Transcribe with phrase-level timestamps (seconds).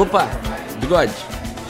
[0.00, 0.26] Opa,
[0.80, 1.12] bigode,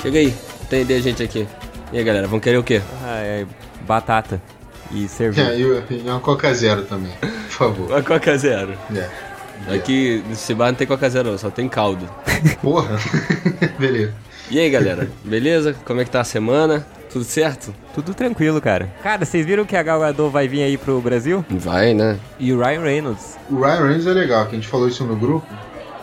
[0.01, 0.33] chega aí,
[0.63, 1.49] atender a gente aqui.
[1.93, 2.81] E aí, galera, vão querer o quê?
[3.03, 3.45] Ah, é
[3.85, 4.41] batata
[4.93, 5.51] e cerveja.
[5.51, 7.91] É, e, uma Coca Zero também, por favor.
[7.91, 8.79] Uma Coca Zero.
[8.95, 9.75] É.
[9.75, 12.09] Aqui nesse bar não tem Coca Zero, só tem caldo.
[12.63, 13.01] Porra.
[13.77, 14.15] Beleza.
[14.49, 15.75] E aí, galera, beleza?
[15.85, 16.87] Como é que tá a semana?
[17.13, 17.75] Tudo certo?
[17.93, 18.93] Tudo tranquilo, cara.
[19.03, 21.45] Cara, vocês viram que a Gal Gadot vai vir aí pro Brasil?
[21.51, 22.17] Vai, né?
[22.39, 23.37] E o Ryan Reynolds.
[23.51, 25.49] O Ryan Reynolds é legal, que a gente falou isso no grupo,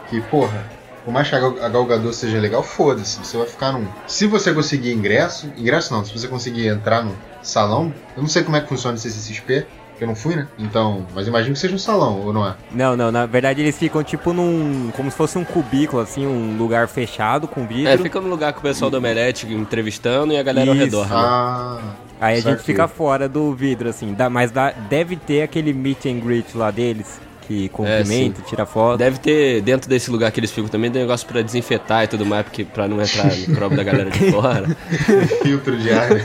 [0.09, 0.77] que, porra,
[1.07, 3.88] por mais que a Gal- a Gal Gadot seja legal, foda-se, você vai ficar num...
[4.05, 8.43] Se você conseguir ingresso, ingresso não, se você conseguir entrar no salão, eu não sei
[8.43, 10.49] como é que funciona esse CCXP, porque eu não fui, né?
[10.59, 12.55] Então, mas imagino que seja um salão, ou não é?
[12.73, 14.91] Não, não, na verdade eles ficam tipo num.
[14.98, 17.87] como se fosse um cubículo, assim, um lugar fechado com vidro.
[17.89, 20.84] É, fica no lugar com o pessoal do Omelete entrevistando e a galera ao Isso.
[20.84, 21.07] redor.
[21.07, 21.15] né?
[21.15, 21.79] Ah...
[22.20, 24.13] Aí a gente fica fora do vidro, assim.
[24.13, 28.98] Dá, mas dá, deve ter aquele meet and greet lá deles, que cumprimenta, tira foto.
[28.98, 32.26] Deve ter, dentro desse lugar que eles ficam também, tem negócio pra desinfetar e tudo
[32.26, 34.67] mais, porque pra não entrar micróbio da galera de fora.
[35.43, 36.23] Filtro de ar, né?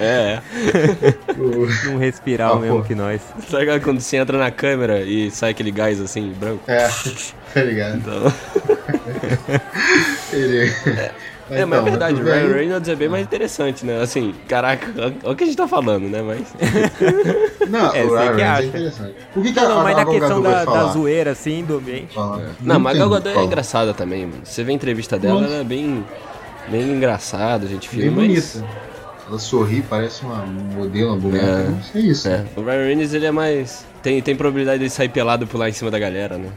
[0.00, 0.40] É.
[1.86, 2.82] Não respirar Ah, o mesmo pô.
[2.84, 3.20] que nós.
[3.52, 6.64] Ligado quando você entra na câmera e sai aquele gás assim, branco?
[6.66, 6.88] É,
[7.54, 7.98] tá ligado?
[7.98, 8.32] Então...
[10.32, 10.68] Ele...
[10.86, 11.10] É,
[11.52, 12.40] mas é Então, verdade, o tudo bem.
[12.42, 14.00] Ryan Reynolds é bem mais interessante, né?
[14.02, 16.22] Assim, caraca, olha o que a gente tá falando, né?
[16.22, 16.54] Mas.
[17.68, 18.64] Não, É, o Ryan que Reynolds é acha.
[18.66, 19.14] interessante.
[19.34, 21.76] Por que, que Não, a, não, mas a na questão da, da zoeira, assim, do
[21.78, 22.14] ambiente.
[22.14, 22.50] Fala.
[22.60, 24.40] Não, mas a Gal Gadot é engraçada também, mano.
[24.44, 25.52] Você vê a entrevista dela, Nossa.
[25.54, 26.04] ela é bem.
[26.68, 28.22] Bem engraçada, a gente Bem filma.
[28.22, 28.92] mas- bonita.
[29.28, 31.44] Ela sorri, parece uma modelo, uma boneca.
[31.46, 31.68] É.
[31.68, 32.28] Não sei isso.
[32.28, 33.84] É, o Ryan Reynolds ele é mais.
[34.02, 36.48] Tem, tem probabilidade de sair pelado e pular em cima da galera, né?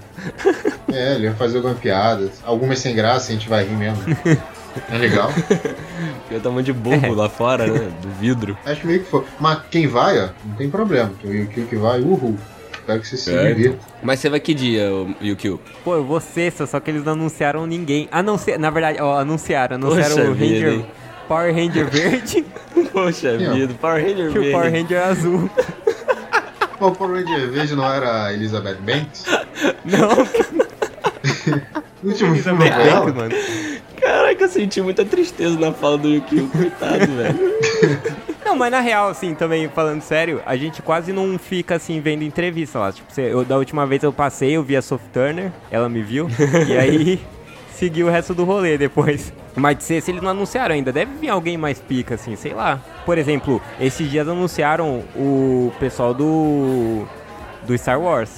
[0.92, 2.32] É, ele vai fazer algumas piadas.
[2.44, 3.98] Algumas sem graça, a gente vai rir mesmo.
[4.92, 5.30] É legal.
[6.28, 7.92] Porque tá um monte de bobo lá fora, né?
[8.02, 8.58] Do vidro.
[8.66, 9.24] Acho meio que foi.
[9.40, 11.12] Mas quem vai, ó, não tem problema.
[11.24, 12.36] O Yukio que vai, uhul.
[12.74, 13.80] Espero que você se É, divirta.
[14.04, 15.60] Mas você vai que dia, o Yukio?
[15.84, 18.08] Pô, eu vou sexta, só que eles não anunciaram ninguém.
[18.12, 18.58] Anunci...
[18.58, 19.76] Na verdade, ó, anunciaram.
[19.76, 20.86] Anunciaram Poxa o vida, Ranger, hein?
[21.28, 22.46] Power Ranger verde
[22.94, 24.94] Poxa Sim, vida, Power Ranger e o Power verde.
[24.94, 25.50] Ranger azul.
[26.78, 29.26] Pô, o Power Ranger verde não era a Elizabeth Banks?
[29.86, 30.10] Não,
[32.04, 33.12] No último filme Elizabeth ela?
[33.12, 33.36] Banks, mano.
[34.16, 37.38] Caraca, eu senti muita tristeza na fala do Yukio, coitado, velho.
[38.46, 42.24] Não, mas na real, assim, também falando sério, a gente quase não fica assim vendo
[42.24, 42.94] entrevista lá.
[42.94, 46.30] Tipo, eu, da última vez eu passei, eu vi a Sophie Turner, ela me viu,
[46.66, 47.20] e aí
[47.74, 49.34] segui o resto do rolê depois.
[49.54, 52.80] Mas se, se eles não anunciaram ainda, deve vir alguém mais pica, assim, sei lá.
[53.06, 57.06] Por exemplo, esses dias anunciaram o pessoal do.
[57.68, 58.32] do Star Wars.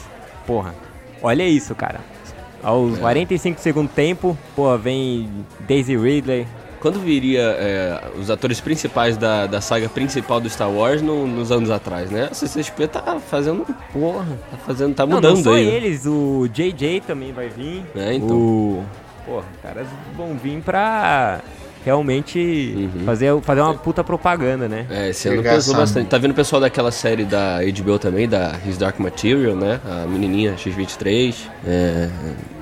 [0.48, 0.74] Porra,
[1.22, 2.16] olha isso, cara.
[2.63, 5.29] Aos 45 segundos tempo, pô, vem
[5.68, 6.45] Daisy Ridley,
[6.79, 11.51] Quando viria é, os atores principais da, da saga principal do Star Wars no- nos
[11.51, 12.28] anos atrás, né?
[12.31, 13.66] A CCXP tá fazendo.
[13.91, 14.25] porra.
[14.51, 14.94] Tá fazendo.
[14.96, 15.66] tá Não, mudando não só aí.
[15.66, 15.72] né?
[15.75, 17.84] eles, o JJ também vai vir.
[17.96, 18.35] É, então.
[18.38, 18.85] O...
[19.25, 21.41] Porra, os caras vão vir pra
[21.88, 22.38] realmente
[22.75, 23.06] Uhum.
[23.06, 24.86] fazer, fazer uma puta propaganda, né?
[24.90, 26.08] É, esse ano pesou bastante.
[26.08, 29.80] Tá vendo o pessoal daquela série da HBO também, da His Dark Material, né?
[29.86, 31.34] A menininha X23.
[31.66, 32.09] É,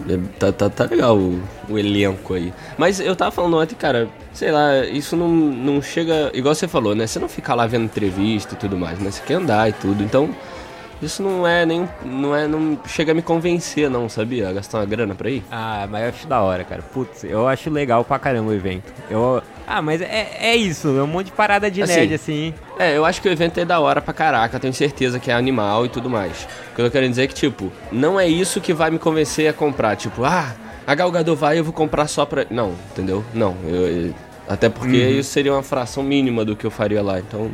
[0.08, 2.54] é, tá, tá, tá legal o, o elenco aí.
[2.78, 6.30] Mas eu tava falando ontem, cara, sei lá, isso não, não chega.
[6.32, 7.08] Igual você falou, né?
[7.08, 9.10] Você não fica lá vendo entrevista e tudo mais, né?
[9.10, 10.04] Você quer andar e tudo.
[10.04, 10.30] Então,
[11.02, 11.88] isso não é nem.
[12.04, 12.48] Não é.
[12.48, 14.50] Não chega a me convencer, não, sabia?
[14.50, 15.44] A gastar uma grana pra ir.
[15.52, 16.82] Ah, mas eu acho da hora, cara.
[16.82, 18.92] Putz, eu acho legal pra caramba o evento.
[19.10, 19.42] Eu...
[19.68, 22.54] Ah, mas é, é isso, é um monte de parada de Assim, nerd, assim.
[22.78, 25.34] É, eu acho que o evento é da hora pra caraca, tenho certeza que é
[25.34, 26.48] animal e tudo mais.
[26.72, 29.48] O que eu quero dizer é que, tipo, não é isso que vai me convencer
[29.50, 29.96] a comprar.
[29.96, 30.54] Tipo, ah,
[30.86, 32.46] a Gal Gadot vai eu vou comprar só pra...
[32.52, 33.26] Não, entendeu?
[33.34, 34.14] Não, eu- eu-
[34.48, 37.18] até porque isso seria uma fração mínima do que eu faria lá.
[37.20, 37.50] Então,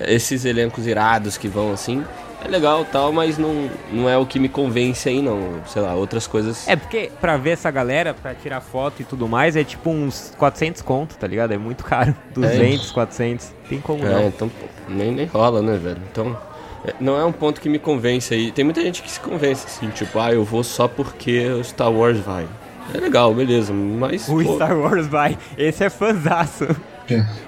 [0.00, 2.04] esses elencos irados que vão assim,
[2.44, 5.60] é legal tal, mas não, não é o que me convence aí não.
[5.66, 6.66] Sei lá, outras coisas...
[6.68, 10.32] É porque pra ver essa galera, pra tirar foto e tudo mais, é tipo uns
[10.38, 11.52] 400 conto, tá ligado?
[11.52, 12.14] É muito caro.
[12.34, 13.52] 200, 400.
[13.68, 14.26] Tem como É, não.
[14.28, 14.50] então
[14.88, 16.00] nem, nem rola, né, velho?
[16.10, 16.36] Então,
[16.84, 18.52] é, não é um ponto que me convence aí.
[18.52, 21.92] Tem muita gente que se convence, assim, tipo, ah, eu vou só porque o Star
[21.92, 22.46] Wars vai.
[22.94, 24.28] É legal, beleza, mas.
[24.28, 25.36] O pô, Star Wars vai.
[25.56, 26.66] Esse é fanzaço.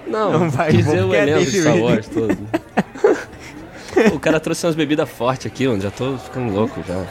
[0.06, 1.78] não, não vai, dizer o é elenco Daisy Star.
[1.78, 2.38] Wars todo.
[4.12, 5.80] o cara trouxe umas bebidas fortes aqui, mano.
[5.80, 7.04] Já tô ficando louco já.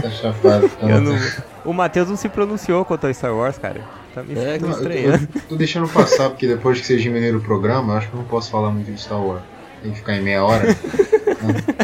[0.00, 0.68] Tá chapado.
[0.68, 1.16] Tá não...
[1.64, 3.80] O Matheus não se pronunciou quanto ao Star Wars, cara.
[4.14, 5.28] Tá me É, tô Não, estranhando.
[5.34, 8.18] eu tô deixando passar, porque depois que vocês diminuíram o programa, eu acho que eu
[8.20, 9.42] não posso falar muito de Star Wars.
[9.82, 10.64] Tem que ficar em meia hora.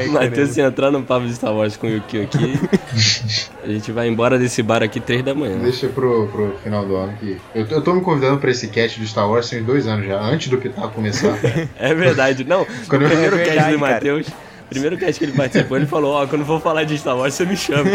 [0.00, 2.58] Ai, Matheus, se entrar no papo de Star Wars com o Yukio aqui,
[3.62, 5.58] a gente vai embora desse bar aqui três da manhã.
[5.58, 7.36] Deixa pro, pro final do ano que.
[7.54, 9.86] Eu, tô- eu tô me convidando pra esse cast do Star Wars tem uns dois
[9.86, 11.36] anos já, antes do Pitaco começar.
[11.78, 12.66] É verdade, não.
[12.88, 13.78] Quando o eu- primeiro É cast verdade, do.
[13.80, 14.26] Matheus,
[14.70, 17.44] Primeiro cast que ele participou, ele falou, ó, quando for falar de Star Wars, você
[17.44, 17.90] me chama.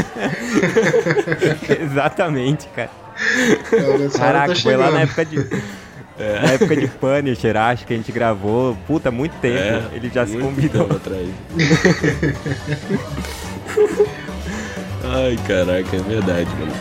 [1.82, 2.90] Exatamente, cara.
[4.18, 5.38] Caraca, tá foi lá na época de.
[6.18, 9.58] Na época de Punisher, acho que a gente gravou, puta, muito tempo.
[9.58, 10.86] É, ele já se convidou.
[10.86, 11.28] atrás.
[15.04, 16.74] Ai, caraca, é verdade, mano.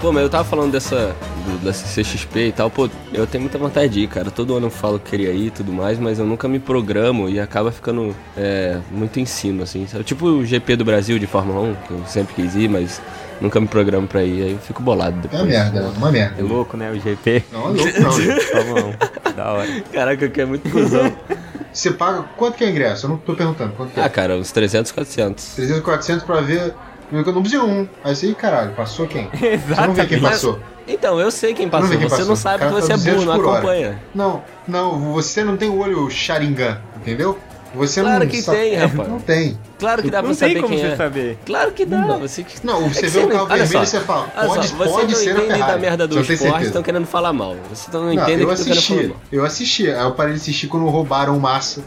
[0.00, 1.14] Pô, mas eu tava falando dessa,
[1.44, 4.30] do, da CCXP e tal, pô, eu tenho muita vontade de ir, cara.
[4.30, 7.28] Todo ano eu falo que queria ir e tudo mais, mas eu nunca me programo
[7.28, 9.86] e acaba ficando é, muito em cima, assim.
[9.86, 10.04] Sabe?
[10.04, 13.02] Tipo o GP do Brasil de Fórmula 1, que eu sempre quis ir, mas
[13.40, 15.40] nunca me programo pra ir, aí eu fico bolado É depois.
[15.42, 16.42] uma merda, é uma É merda.
[16.44, 16.90] louco, né?
[16.90, 17.44] O GP.
[17.52, 18.10] Não, é louco, não.
[18.74, 19.32] Vamos lá.
[19.32, 19.80] Da hora.
[19.92, 21.12] Caraca, que é muito cuzão.
[21.72, 22.24] Você paga.
[22.36, 23.06] Quanto que é o ingresso?
[23.06, 23.72] Eu não tô perguntando.
[23.74, 24.02] Quanto que é?
[24.04, 25.54] ah, cara, uns 300, 400.
[25.54, 26.74] 300, 400 pra ver.
[27.12, 27.88] Eu não preciso um.
[28.04, 29.28] Aí você, caralho, passou quem?
[29.30, 30.20] Você não vê quem Exatamente.
[30.20, 30.58] passou.
[30.86, 32.28] Então, eu sei quem passou, Não quem você passou.
[32.28, 33.58] não sabe que você tá é burro, 200 não por hora.
[33.58, 34.02] acompanha.
[34.14, 37.38] Não, não, você não tem o olho Sharingan, entendeu?
[37.74, 39.08] Você Claro não que sabe- tem, rapaz.
[39.08, 39.58] Não tem.
[39.78, 40.96] Claro que dá pra Não tem saber como quem você é.
[40.96, 41.38] saber.
[41.44, 42.16] Claro que dá, Não dá.
[42.16, 42.46] você.
[42.64, 44.74] Não, você É vê o não- carro vermelho só, e você fala, olha pode, só,
[44.76, 45.72] você pode não ser a entende Ferrari.
[45.72, 47.56] da merda do esporte, estão querendo falar mal.
[47.70, 49.16] Você não, Não, entende eu que querendo falar assisti, mal.
[49.30, 49.90] eu assisti.
[49.90, 51.82] Aí eu parei de assistir quando roubaram o Massa.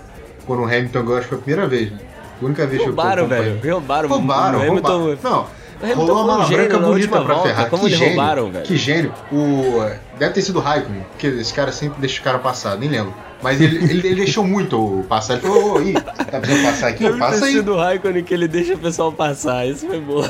[0.46, 1.98] Quando o Hamilton ganhou, acho que foi a primeira vez, né?
[2.42, 3.54] A única vez Roubaram, que eu acompanhei.
[3.60, 3.74] velho.
[3.74, 4.10] Roubaram.
[4.10, 4.98] Roubaram, Hamilton...
[5.00, 5.48] roubaram.
[5.82, 7.50] Não, rolou uma um mala gênio branca bonita pra volta.
[7.50, 7.70] Ferrari.
[7.70, 8.66] Como que eles gênio, roubaram, velho?
[8.66, 9.14] Que gênio.
[9.32, 9.86] O...
[10.18, 13.14] Deve ter sido o Raikkonen, porque esse cara sempre deixa o cara passar, nem lembro.
[13.42, 15.34] Mas ele, ele, ele deixou muito o passar.
[15.34, 17.04] Ele falou, ô, ih, tá precisando passar aqui?
[17.04, 17.54] Deve Passa aí.
[17.54, 19.68] sido o Raikkonen que ele deixa o pessoal passar.
[19.68, 20.24] Isso foi bom.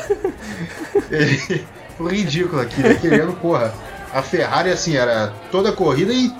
[1.10, 1.66] Ele
[2.10, 2.96] ridículo aqui, né?
[2.96, 3.74] Querendo, porra.
[4.14, 6.32] A Ferrari, assim, era toda corrida e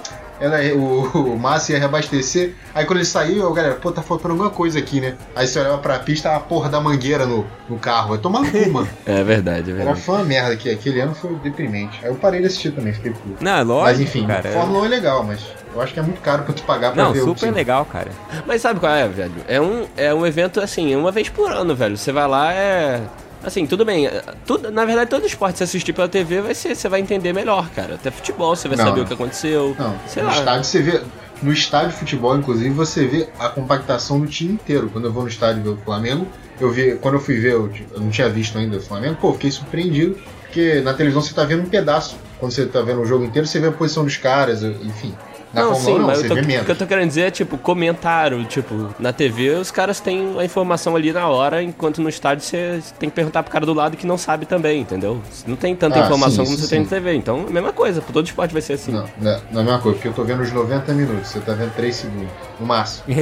[0.42, 1.04] ela, o,
[1.34, 2.54] o Massa ia reabastecer.
[2.74, 5.16] Aí quando ele saiu, a galera, pô, tá faltando alguma coisa aqui, né?
[5.36, 8.10] Aí você olhava pra pista, a porra da mangueira no, no carro.
[8.10, 8.90] Vai tomar cu, mano.
[9.06, 10.02] É verdade, é Era verdade.
[10.02, 10.70] foi uma merda aqui.
[10.70, 12.00] Aquele ano foi deprimente.
[12.04, 13.42] Aí eu parei de assistir também, fiquei puto.
[13.44, 14.52] Não, é lógico, Mas enfim, cara.
[14.52, 15.40] Fórmula 1 é legal, mas
[15.74, 17.86] eu acho que é muito caro pra tu pagar pra Não, ver o super legal,
[17.86, 18.10] cara.
[18.48, 19.36] Mas sabe qual é, velho?
[19.48, 21.96] É um, é um evento assim, uma vez por ano, velho.
[21.96, 23.02] Você vai lá, é.
[23.44, 24.08] Assim, tudo bem.
[24.08, 27.34] é, Tudo, na verdade, todo esporte você assistir pela TV vai ser, você vai entender
[27.34, 27.96] melhor, cara.
[27.96, 29.06] Até futebol, você vai Não, saber não.
[29.06, 29.76] o que aconteceu.
[29.80, 30.36] Não, sei no lá.
[30.36, 31.02] estádio você vê.
[31.42, 34.90] No estádio de futebol, inclusive, você vê a compactação do time inteiro.
[34.94, 36.28] Quando eu vou no estádio ver o Flamengo,
[36.60, 36.96] eu vi.
[37.02, 40.18] Quando eu fui ver, eu, eu não tinha visto ainda o Flamengo, pô, fiquei surpreendido.
[40.42, 42.16] Porque na televisão você tá vendo um pedaço.
[42.40, 45.16] Quando você tá vendo o jogo inteiro, você vê a posição dos caras, enfim.
[45.54, 47.22] Na não, sim, 1 não, mas você eu tô- o que eu tô querendo dizer
[47.24, 52.02] é, tipo, comentário, tipo, na TV os caras têm a informação ali na hora, enquanto
[52.02, 55.22] no estádio você tem que perguntar pro cara do lado que não sabe também, entendeu?
[55.46, 56.90] Não tem tanta Ah, informação sim, como isso você tem na sim.
[56.96, 58.94] TV, então a mesma coisa, por todo esporte vai ser assim.
[58.94, 61.40] Não, não, não é a mesma coisa, porque eu tô vendo os 90 minutos, você
[61.42, 63.04] tá vendo 3 segundos, no máximo.
[63.06, 63.22] Claro que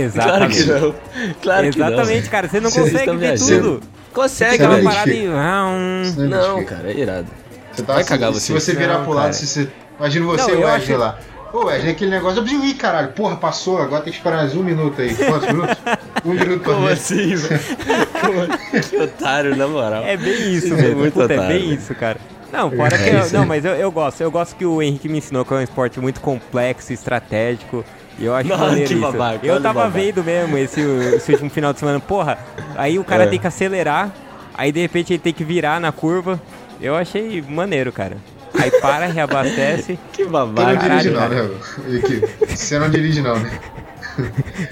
[0.60, 0.66] Exatamente.
[0.68, 0.96] não.
[1.42, 1.88] Claro que não.
[1.88, 2.48] Exatamente, cara.
[2.48, 3.62] Você não Vocês consegue ver viajando.
[3.80, 3.82] tudo.
[4.14, 4.80] Consegue, Você não mas...
[4.82, 5.06] identifica.
[5.06, 5.28] parada e.
[5.28, 6.76] Ah, um- Não, identifica.
[6.76, 7.28] cara, é irado.
[7.72, 8.54] Você tá Vai assim, cagar Se você.
[8.54, 9.68] você virar Não, pro lado, se você.
[10.00, 11.18] Imagina você Não, e o eu Wesley acho- lá.
[11.52, 13.10] Ô, Wesley, aquele negócio, eu preciso ir, caralho.
[13.14, 15.16] Porra, passou, agora tem que esperar mais um minuto aí.
[15.16, 15.76] Quantos minutos?
[16.26, 17.62] Um minuto Como assim, velho?
[18.90, 20.04] Que otário, na moral.
[20.04, 21.00] É bem isso Isso é mesmo.
[21.00, 21.58] muito Puta, é otário.
[21.60, 22.18] bem isso, cara.
[22.52, 23.10] Não, fora É que.
[23.36, 24.20] eu- não, mas eu, eu gosto.
[24.22, 27.86] Eu gosto que o Henrique me ensinou que é um esporte muito complexo, estratégico.
[28.20, 29.02] E eu acho Não, maneiro que isso.
[29.02, 29.90] babaca, eu tava babaca.
[29.98, 30.82] vendo mesmo esse,
[31.16, 32.02] esse último final de semana.
[32.02, 32.38] Porra,
[32.76, 33.28] aí o cara É.
[33.28, 34.12] tem que acelerar,
[34.54, 36.40] aí de repente ele tem que virar na curva.
[36.82, 38.18] Eu achei maneiro, cara.
[38.62, 39.98] Aí para, reabastece.
[40.14, 40.90] Que Você não babaca.
[40.90, 42.00] dirige, Caralho, não, né?
[42.00, 42.56] Aqui.
[42.56, 43.60] Você não dirige, não, né?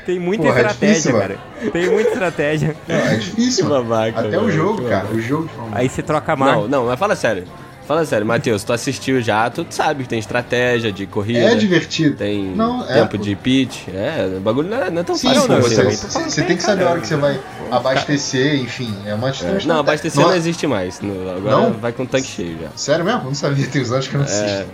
[0.05, 1.35] Tem muita Porra, é estratégia, difícil, mano.
[1.61, 1.71] cara.
[1.71, 2.75] Tem muita estratégia.
[2.87, 3.83] Não, é difícil, Que mano.
[3.85, 4.95] babaca, Até o velho, jogo, que cara.
[5.03, 5.15] babaca.
[5.15, 6.55] O jogo Aí você troca a marca.
[6.61, 7.45] Não, não, mas fala sério.
[7.87, 11.39] Fala sério, Matheus, tu assistiu já, tu sabe que tem estratégia de corrida.
[11.39, 12.17] É divertido.
[12.17, 13.23] Tem Não, é, tempo pô.
[13.23, 13.87] de pitch.
[13.87, 16.41] É, o bagulho não é, não é tão Sim, fácil não, assim, você, você, você
[16.43, 17.39] tem que saber a hora que você vai
[17.71, 18.95] abastecer, enfim.
[19.05, 19.67] É uma atitude.
[19.67, 20.99] Não, abastecer não existe mais.
[21.01, 21.73] no- agora Não?
[21.73, 22.69] vai com o tanque cheio já.
[22.75, 23.23] Sério mesmo?
[23.25, 24.67] Não sabia, tem uns anos que eu não assisto.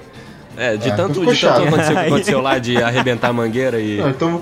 [0.55, 3.97] É, de É, tanto, de tanto aconteceu, que aconteceu lá de arrebentar a mangueira e,
[3.97, 4.39] Não, então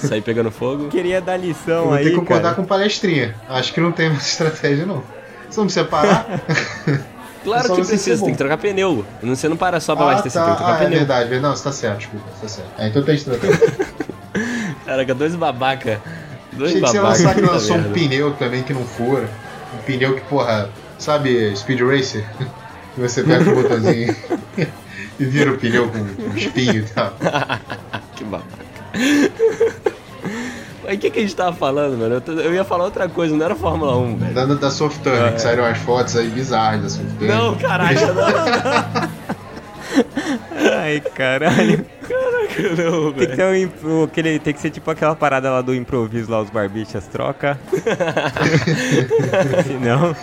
[0.00, 0.88] e sair pegando fogo.
[0.88, 2.54] Queria dar lição vou aí, ter que concordar cara.
[2.56, 3.34] com palestrinha.
[3.48, 5.02] Acho que não tem mais estratégia, não.
[5.48, 6.26] Se eu me separar.
[7.44, 9.04] Claro que precisa, tem que trocar pneu.
[9.20, 10.46] Não- Você não para só pra ah, abastecer, tá.
[10.46, 10.98] tem que trocar ah, é pneu.
[11.00, 11.42] verdade, verdade.
[11.42, 12.70] Não, você tá certo, desculpa, você tá certo.
[12.78, 13.58] Ah, então tem estratégia.
[14.86, 16.00] Caraca, dois babaca.
[16.52, 19.28] Dois Achei que você lançar que lançou um pneu também que não fura.
[19.74, 20.68] Um pneu que, porra,
[20.98, 22.24] sabe, Speed Racer?
[22.94, 24.14] Que você pega o botãozinho
[25.18, 27.14] e vira o pneu com espinho e tal.
[28.14, 28.62] Que babaca.
[30.84, 32.16] Mas o que, que a gente tava falando, mano?
[32.16, 34.34] Eu, tô- eu ia falar outra coisa, não era Fórmula 1, velho.
[34.34, 37.30] Dando da Softurner, que saíram as fotos aí bizarras da Softurner.
[37.30, 37.34] É.
[37.38, 38.24] Não, caralho, não.
[40.80, 41.86] Ai, caralho.
[42.48, 45.60] Caraca, não, Tem que, ser um, imp- aquele, tem que ser tipo aquela parada lá
[45.62, 47.58] do improviso lá, os barbichas troca.
[49.64, 50.14] Se não.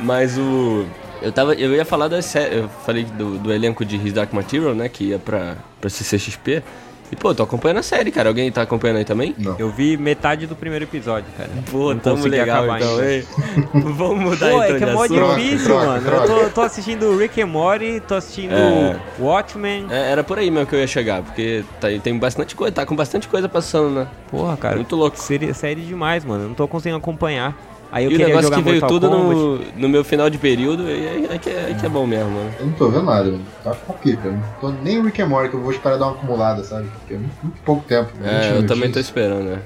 [0.00, 0.84] Mas o.
[1.20, 4.74] Eu, tava, eu ia falar das Eu falei do, do elenco de His Dark Material,
[4.74, 4.88] né?
[4.88, 6.62] Que ia pra, pra CCXP.
[7.10, 8.28] E, pô, tô acompanhando a série, cara.
[8.28, 9.34] Alguém tá acompanhando aí também?
[9.38, 9.56] Não.
[9.58, 11.48] Eu vi metade do primeiro episódio, cara.
[11.70, 13.24] Pô, Não tamo legal então, hein?
[13.96, 16.04] Vamos mudar Pô, então é que é mó difícil, troca, mano.
[16.04, 16.32] troca.
[16.32, 18.96] Eu tô, tô assistindo Rick and Morty, tô assistindo É.
[19.18, 19.86] Watchmen.
[19.90, 22.84] É, era por aí mesmo que eu ia chegar, porque tá, tem bastante coisa, tá
[22.84, 24.06] com bastante coisa passando, né?
[24.30, 24.76] Porra, cara.
[24.76, 25.18] Muito louco.
[25.18, 26.44] Série, série demais, mano.
[26.44, 27.56] Eu não tô conseguindo acompanhar.
[27.90, 30.28] Aí eu e o queria negócio jogar que veio Mortal tudo no, no meu final
[30.28, 32.50] de período, e aí é, que é, é que é bom mesmo, mano.
[32.60, 33.44] Eu não tô vendo nada, mano.
[33.64, 34.30] Tá com a pica.
[34.30, 36.86] Não tô nem o Rick and Morty, que eu vou esperar dar uma acumulada, sabe?
[36.98, 38.10] Porque é muito, muito pouco tempo.
[38.20, 39.58] 20 É, eu também tô esperando, né?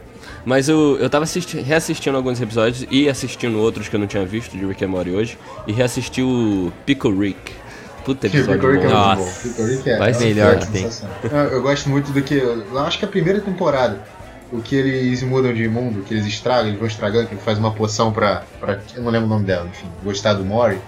[0.44, 4.24] Mas eu, eu tava assisti- reassistindo alguns episódios e assistindo outros que eu não tinha
[4.24, 5.38] visto de Rick and Morty hoje.
[5.66, 7.52] E reassisti o Pickle Rick.
[8.04, 8.94] Puta episódio and Rick é bom.
[8.96, 9.48] muito Nossa.
[9.62, 9.66] bom.
[9.66, 10.88] Rick é Vai é melhor é que tem.
[11.22, 12.34] Eu, eu gosto muito do que.
[12.34, 14.00] Eu acho que é a primeira temporada.
[14.52, 17.58] O que eles mudam de mundo, que eles estragam, eles vão estragando, que ele faz
[17.58, 18.78] uma poção pra, pra.
[18.94, 20.78] Eu não lembro o nome dela, enfim, gostar do Mori.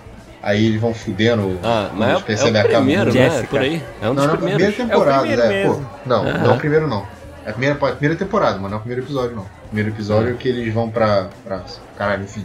[0.42, 1.58] Aí eles vão fudendo.
[1.62, 3.10] Ah, mas é, é a o cama primeiro, né?
[3.12, 3.46] Jessica.
[3.48, 3.82] Por aí.
[4.02, 4.76] É um Não, dos não, a primeira primeiros.
[4.76, 5.80] temporada, primeiro é, pô.
[6.04, 6.38] Não, Ah.
[6.38, 7.06] não o primeiro não.
[7.46, 9.42] É a primeira, a primeira temporada, mas não é o primeiro episódio, não.
[9.44, 11.28] O primeiro episódio é que eles vão pra.
[11.42, 11.62] pra
[11.96, 12.44] caralho, enfim.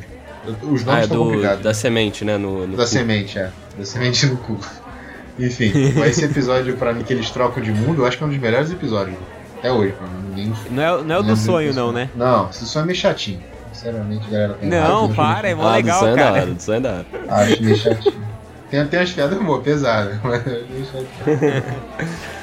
[0.64, 1.64] Os Ah, nomes é estão do, complicados.
[1.64, 2.38] da semente, né?
[2.38, 2.90] No, no Da cu.
[2.90, 3.50] semente, é.
[3.78, 4.58] Da semente no cu.
[5.38, 5.72] Enfim,
[6.06, 8.38] esse episódio, pra mim, que eles trocam de mundo, eu acho que é um dos
[8.40, 9.16] melhores episódios.
[9.60, 10.30] Até hoje, pra mim.
[10.30, 10.54] Ninguém.
[10.72, 12.10] Não é, não é o do sonho, não, né?
[12.16, 13.40] Não, esse sonho é meio chatinho.
[13.74, 14.54] Sinceramente, galera.
[14.56, 16.34] tem Não, raiva, para, é mó Ah, legal, do sonho é da cara.
[16.42, 17.06] hora, do sonho é da hora.
[17.30, 18.30] Acho meio chatinho.
[18.70, 21.64] Tem, tem umas piadas boas, pesadas, mas é meio chatinho.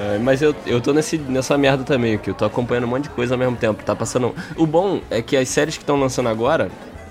[0.00, 3.02] É, mas eu, eu tô nesse, nessa merda também, que eu tô acompanhando um monte
[3.04, 3.82] de coisa ao mesmo tempo.
[3.82, 4.32] Tá passando.
[4.56, 6.70] O bom é que as séries que estão lançando agora,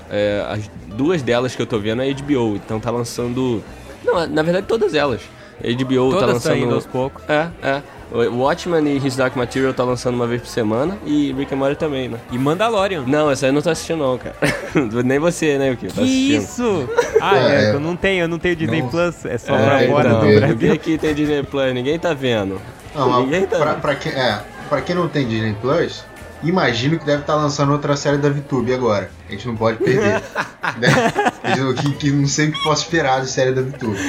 [0.10, 3.62] é, as duas delas que eu tô vendo é HBO, então tá lançando.
[4.06, 5.20] Não, na verdade todas elas.
[5.62, 6.42] A HBO tá Todas lançando.
[6.54, 7.22] saindo aos poucos.
[7.28, 7.82] É, é.
[8.12, 11.58] O Watchmen e His Dark Material tá lançando uma vez por semana e Rick and
[11.58, 12.18] Morty também, né?
[12.32, 13.04] E Mandalorian.
[13.06, 14.36] Não, essa aí eu não tô assistindo não, cara.
[15.04, 15.88] Nem você, né, o que?
[15.88, 16.42] Tá Que assistindo.
[16.42, 16.90] isso?
[17.22, 18.90] Ah, É, é, eu não tenho, eu não tenho Disney Não.
[18.90, 20.40] Plus, é só É, pra então, fora do ver.
[20.40, 20.74] Brasil.
[20.74, 22.62] Aqui tem Disney Plus, ninguém tá vendo.
[22.96, 23.82] Não, Ninguém tá pra, vendo.
[23.82, 26.04] pra quem, é, pra quem não tem Disney Plus,
[26.44, 29.12] imagino que deve estar lançando outra série da VTube agora.
[29.28, 30.22] A gente não pode perder.
[30.80, 31.12] né?
[31.60, 34.00] Eu- que, que não sei o que posso esperar de série da VTube.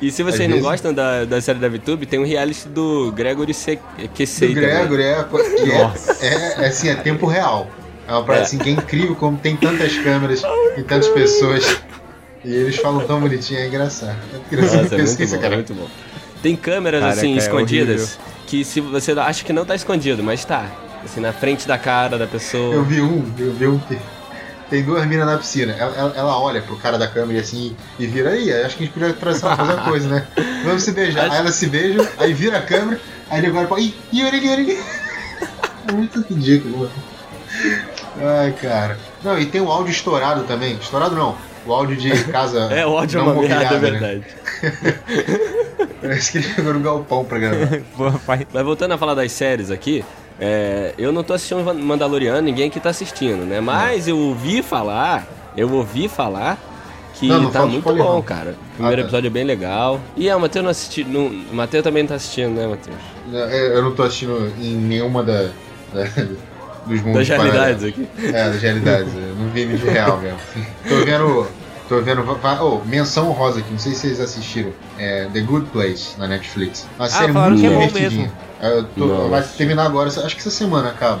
[0.00, 2.68] E se vocês Às não vezes- gostam da, da série da VTube, tem um reality
[2.68, 4.52] do Gregory Se- Do Kesei.
[4.52, 7.66] Gregory é, que é, é, é assim, é tempo real.
[8.06, 8.46] É uma parada É.
[8.46, 10.42] assim, que é incrível como tem tantas câmeras
[10.76, 11.80] e tantas pessoas.
[12.44, 14.16] E eles falam tão bonitinho, é engraçado.
[14.32, 15.54] É Nossa, engraçado é muito isso, bom, cara.
[15.56, 15.88] muito bom.
[16.42, 20.44] Tem câmeras Caraca, assim é escondidas que se você acha que não tá escondido, mas
[20.44, 20.66] tá.
[21.04, 22.74] Assim, na frente da cara da pessoa.
[22.74, 23.96] Eu vi um, eu vi um que
[24.70, 25.72] tem duas minas na piscina.
[25.78, 28.52] Ela, ela- ela olha pro cara da câmera e assim, e vira aí.
[28.52, 30.26] Acho que a gente podia traçar, fazer uma coisa, né?
[30.64, 31.30] Vamos se beijar.
[31.30, 34.78] Aí elas se beijam, aí vira a câmera, aí ele agora fala, ih, ih, ali.
[35.88, 36.92] É muito ridículo, mano.
[38.20, 38.98] Ai, cara.
[39.22, 40.74] Não, e tem o áudio estourado também.
[40.76, 41.36] Estourado não.
[41.64, 42.68] O áudio de casa.
[42.74, 43.78] É, o áudio é não uma merda, é né?
[43.78, 44.24] verdade.
[46.00, 47.80] Parece que ele chegou no galpão pra gravar.
[48.52, 50.04] Mas voltando a falar das séries aqui,
[50.40, 53.60] é, eu não tô assistindo Mandaloriano, ninguém aqui tá assistindo, né?
[53.60, 55.26] Mas eu ouvi falar,
[55.56, 56.58] eu ouvi falar
[57.14, 58.22] que Não, não tá muito bom, não.
[58.22, 58.54] cara.
[58.72, 59.08] O primeiro Ah, tá.
[59.08, 59.98] episódio é bem legal.
[60.16, 61.06] E é, o Matheus não assistiu.
[61.08, 62.96] Não, o Matheus também não tá assistindo, né, Matheus?
[63.72, 65.48] Eu não tô assistindo em nenhuma da,
[65.94, 66.04] da-
[66.86, 67.84] dos mundos Das realidades paralelos.
[67.84, 68.08] aqui.
[68.26, 69.14] É, das realidades.
[69.14, 70.38] Eu não vi de real mesmo.
[70.88, 71.46] Tô vendo.
[71.88, 72.24] Tô vendo.
[72.60, 74.72] Oh, menção rosa aqui, não sei se vocês assistiram.
[74.98, 76.86] É The Good Place na Netflix.
[76.98, 78.32] Uma série falaram muito que é divertidinha.
[78.60, 81.20] Eu tô- vai terminar agora, acho que essa semana acaba.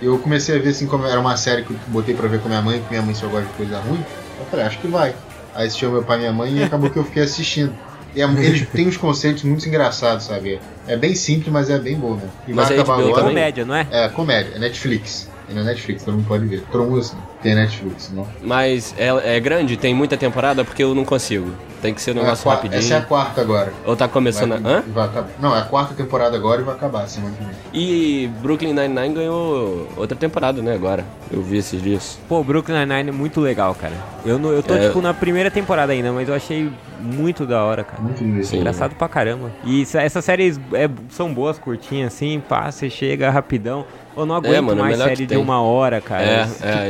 [0.00, 2.48] Eu comecei a ver assim como era uma série que eu botei pra ver com
[2.48, 4.02] minha mãe, que minha mãe só gosta de coisa ruim.
[4.38, 5.14] Eu falei, acho que vai.
[5.54, 7.72] Aí assistiu meu pai e minha mãe e acabou que eu fiquei assistindo.
[8.14, 10.60] E é- eles têm uns conceitos muito engraçados, sabe?
[10.86, 12.28] É bem simples, mas é bem bom, né?
[12.46, 13.22] E Mas vai é acabar HBO agora.
[13.22, 13.34] também?
[13.34, 13.86] Comédia, não é?
[13.90, 15.28] É, comédia, é Netflix.
[15.50, 16.62] É na Netflix, todo mundo pode ver.
[16.72, 17.16] Todo mundo assim,
[17.46, 18.26] tem Netflix, não?
[18.42, 21.50] Mas é, é grande, tem muita temporada porque eu não consigo.
[21.82, 22.78] Tem que ser um É a negócio qua- rapidinho.
[22.80, 23.72] Essa é a quarta agora.
[23.84, 24.54] Ou tá começando.
[24.54, 24.82] a- Vai- Hã?
[24.88, 25.28] vai acabar.
[25.38, 27.54] Não, é a quarta temporada agora e vai acabar semana que vem.
[27.74, 31.04] E Brooklyn Nine-Nine ganhou outra temporada, né, agora.
[31.30, 32.18] Eu vi esses dias.
[32.28, 33.92] Pô, Brooklyn Nine-Nine é muito legal, cara.
[34.24, 34.86] Eu, não, eu tô, É.
[34.88, 38.02] tipo, na primeira temporada ainda, mas eu achei muito da hora, cara.
[38.02, 38.24] Muito.
[38.56, 39.52] Engraçado pra caramba.
[39.64, 43.84] E essas séries é- são boas, curtinhas, assim, passa e chega rapidão.
[44.16, 46.22] Eu não aguento É, mano, é mais série de uma hora, cara.
[46.22, 46.88] é, Tipo, é,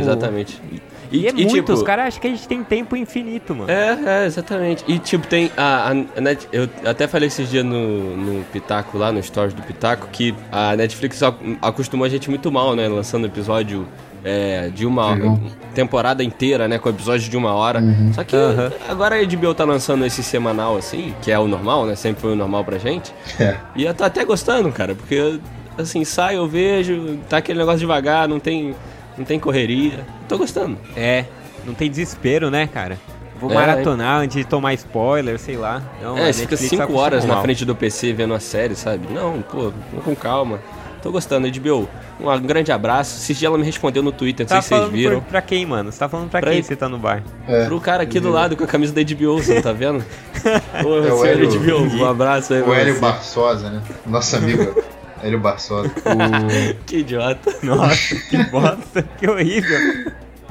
[0.53, 0.83] exatamente.
[1.13, 3.71] E, é muito, tipo, os caras acham que a gente tem tempo infinito, mano.
[3.71, 4.85] É, é, exatamente.
[4.89, 9.13] E tipo, tem a, a Net, eu até falei esses dias no, no Pitaco lá,
[9.13, 12.89] no stories do Pitaco, que a Netflix ac- acostumou a gente muito mal, né?
[12.89, 13.87] Lançando episódio
[14.25, 15.49] é, de uma Uhum.
[15.73, 16.77] temporada inteira, né?
[16.77, 17.81] Com episódio de uma hora.
[18.13, 18.73] Só que Aham.
[18.89, 21.95] agora a HBO tá lançando esse semanal assim, que é o normal, né?
[21.95, 23.15] Sempre foi o normal pra gente.
[23.39, 23.57] É.
[23.77, 25.39] E eu tô até gostando, cara, porque
[25.79, 28.75] assim, sai, eu vejo, tá aquele negócio devagar, não tem,
[29.17, 30.07] não tem correria.
[30.29, 30.77] Tô gostando.
[30.97, 31.25] É,
[31.65, 32.99] não tem desespero, né, cara?
[33.41, 35.83] Vou É, maratonar antes de tomar spoiler, sei lá.
[36.03, 38.75] Não, É, você fica Netflix tá 5 horas na frente do PC vendo a série,
[38.75, 39.07] sabe?
[39.13, 39.73] Não, pô,
[40.05, 40.59] com calma.
[41.03, 41.87] Tô gostando, HBO.
[42.19, 43.17] Um grande abraço.
[43.19, 45.21] Esses dias ela me respondeu no Twitter, não Tá sei se vocês falando viram.
[45.21, 45.93] por- pra quem, mano?
[45.93, 46.67] Você tá falando pra, Pra quem ele.
[46.67, 47.23] você tá no bar?
[47.47, 47.67] É.
[47.67, 50.03] Pro cara aqui do lado com a camisa da HBO, você não tá vendo?
[50.83, 52.99] Pô, É o senhor Hélio- HBO, um abraço aí O pra Hélio.
[52.99, 53.83] Barçosa, né?
[54.07, 54.83] Nosso amigo
[55.27, 55.89] Hélio Barçosa.
[55.89, 56.85] O...
[56.87, 57.53] Que idiota.
[57.63, 59.79] Nossa, que bosta, que horrível.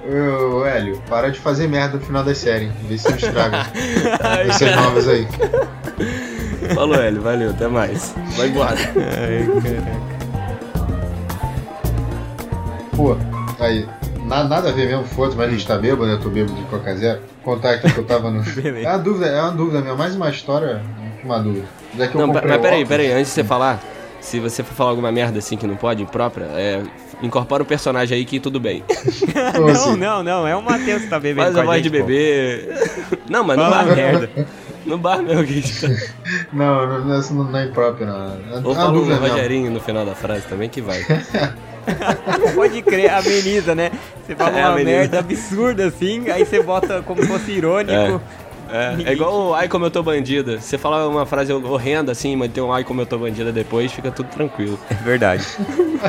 [0.07, 2.69] Ô, Hélio, para de fazer merda no final da série.
[2.87, 3.65] Vê se não estraga.
[4.47, 5.27] Essas novas aí.
[6.75, 8.13] Falou, Hélio, valeu, até mais.
[8.37, 8.75] Vai embora.
[8.75, 10.15] Ai, caraca.
[12.95, 13.17] Pô,
[13.59, 13.85] aí.
[14.25, 16.13] na- nada a ver mesmo, foda-se, mas a gente tá bêbado, né?
[16.13, 17.19] Eu tô bêbado de Coca Zero.
[17.43, 18.41] Contar aqui que eu tava no.
[18.53, 18.87] Beleza.
[18.87, 20.81] É uma dúvida, é uma dúvida mesmo, mais uma história
[21.19, 21.65] que uma dúvida.
[21.97, 23.79] Já que eu Não, mas peraí, óculos- peraí, antes de você falar,
[24.25, 26.81] se você for falar alguma merda assim que não pode, imprópria, é,
[27.21, 28.83] incorpora o personagem aí que tudo bem.
[29.73, 31.91] Não, não, não, é o Matheus que tá bebendo Faz com a a voz gente,
[31.91, 32.05] de pô.
[32.05, 32.69] bebê.
[33.29, 34.29] Não, mas Fala bar, merda.
[34.85, 35.87] no bar mesmo que tá.
[36.53, 38.15] Não, não, não, não, não é imprópria, não.
[38.15, 39.35] É Ou uma fala um dúvida mesmo.
[39.35, 40.99] Rogerinho no final da frase também que vai.
[42.55, 43.91] Pode crer, ameniza, né?
[44.25, 44.97] Você fala É, uma ameniza.
[44.97, 47.91] merda absurda assim, aí você bota como se fosse irônico.
[47.93, 48.19] É,
[49.05, 50.59] é igual o ai como eu tô bandida.
[50.59, 53.91] Você fala uma frase horrenda assim, mas tem um ai como eu tô bandida depois,
[53.91, 54.79] fica tudo tranquilo.
[54.89, 55.45] É verdade.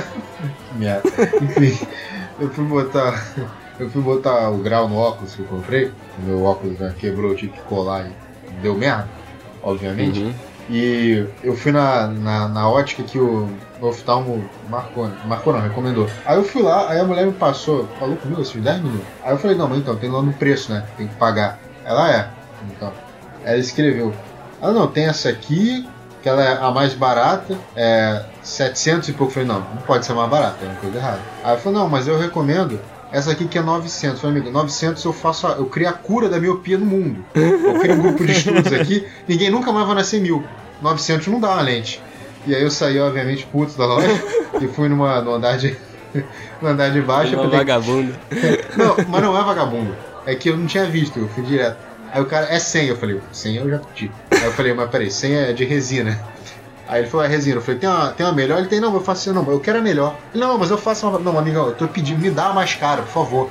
[0.74, 1.08] Merda.
[1.42, 1.86] Enfim,
[2.38, 3.34] eu fui botar.
[3.78, 5.92] Eu fui botar o grau no óculos que eu comprei.
[6.18, 9.08] O meu óculos né, quebrou, eu tive que colar e deu merda,
[9.62, 10.20] obviamente.
[10.20, 10.34] Uhum.
[10.68, 13.48] E eu fui na, na, na ótica que o
[13.80, 16.08] oftalmo marcou, marcou não, recomendou.
[16.24, 19.06] Aí eu fui lá, aí a mulher me passou, falou comigo esses 10 minutos.
[19.22, 20.84] Aí eu falei, não, mas então, tem lá no preço, né?
[20.96, 21.60] Tem que pagar.
[21.84, 22.28] Ela é.
[23.44, 24.14] Aí ela escreveu.
[24.60, 25.86] Ela não, tem essa aqui,
[26.22, 29.30] que ela é a mais barata, é 700 e pouco.
[29.30, 31.20] Eu falei, não, não pode ser mais barata, é uma coisa errada.
[31.44, 32.80] Aí ela falou, não, mas eu recomendo
[33.12, 34.16] essa aqui que é 900.
[34.16, 37.24] Eu falei, amigo, 900 eu faço, a, eu crio a cura da miopia no mundo.
[37.34, 40.44] Eu crio um grupo de estudos aqui, ninguém nunca mais vai nascer mil.
[40.82, 42.02] 900 não dá uma lente.
[42.46, 44.08] E aí eu saí, obviamente, puto da loja
[44.60, 45.76] e fui numa, no andar de.
[46.62, 47.34] no andar de baixo.
[47.34, 48.12] falei, vagabunda.
[48.76, 49.94] não, mas não é vagabundo.
[50.24, 51.78] É que eu não tinha visto, eu fui direto.
[52.16, 52.86] Aí o cara, é 100.
[52.86, 54.10] Eu falei, 100 eu já curti.
[54.30, 56.18] Aí eu falei, mas peraí, 100 é de resina.
[56.88, 57.58] Aí ele falou, é resina.
[57.58, 58.58] Eu falei, tem uma, tem uma melhor?
[58.58, 60.16] Ele tem, não, eu faço assim, não, eu quero a melhor.
[60.32, 61.18] Ele, não, mas eu faço uma.
[61.18, 63.50] Não, amigão, eu tô pedindo, me dá a mais cara, por favor.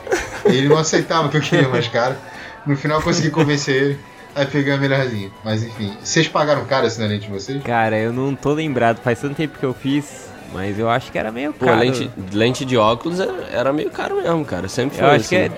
[0.50, 2.18] E ele não aceitava que eu queria mais cara.
[2.66, 4.00] No final eu consegui convencer ele.
[4.34, 5.30] Aí peguei a melhorzinha.
[5.44, 7.62] Mas enfim, vocês pagaram caro assim na lente de vocês?
[7.62, 11.20] Cara, eu não tô lembrado, faz tanto tempo que eu fiz, mas eu acho que
[11.20, 11.80] era meio Pô, caro.
[11.82, 14.68] lente, lente de óculos era, era meio caro mesmo, cara.
[14.68, 15.30] Sempre foi Eu acho assim.
[15.30, 15.52] que é,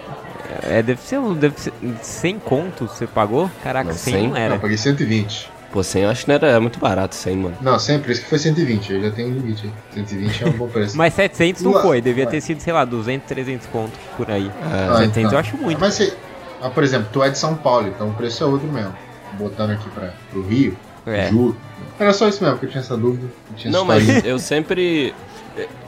[0.64, 0.82] é.
[0.84, 3.50] Deve ser, um- deve ser 100 contos você pagou?
[3.64, 4.24] Caraca, Não, 100 100?
[4.24, 4.56] não Não, era.
[4.56, 5.50] eu paguei 120.
[5.72, 7.58] Pô, 100 eu acho que não era é muito barato 100, mano.
[7.62, 8.94] Não, sempre, isso que foi 120.
[8.94, 9.72] Eu já tenho um limite aí.
[9.96, 10.96] 120 é um bom preço.
[10.98, 14.48] Mas 700 não foi, devia ter sido, sei lá, 200, 300 contos por aí.
[14.48, 15.32] É, Ah, 700 então.
[15.34, 15.80] eu acho muito.
[15.80, 16.14] Mas, você,
[16.62, 18.94] ah, por exemplo, tu é de São Paulo, então o preço é outro mesmo.
[19.34, 21.28] Botando aqui para o Rio, É.
[21.30, 21.56] juro.
[22.00, 23.28] Era só isso mesmo, que eu tinha essa dúvida.
[23.58, 25.14] tinha Não, mas eu sempre.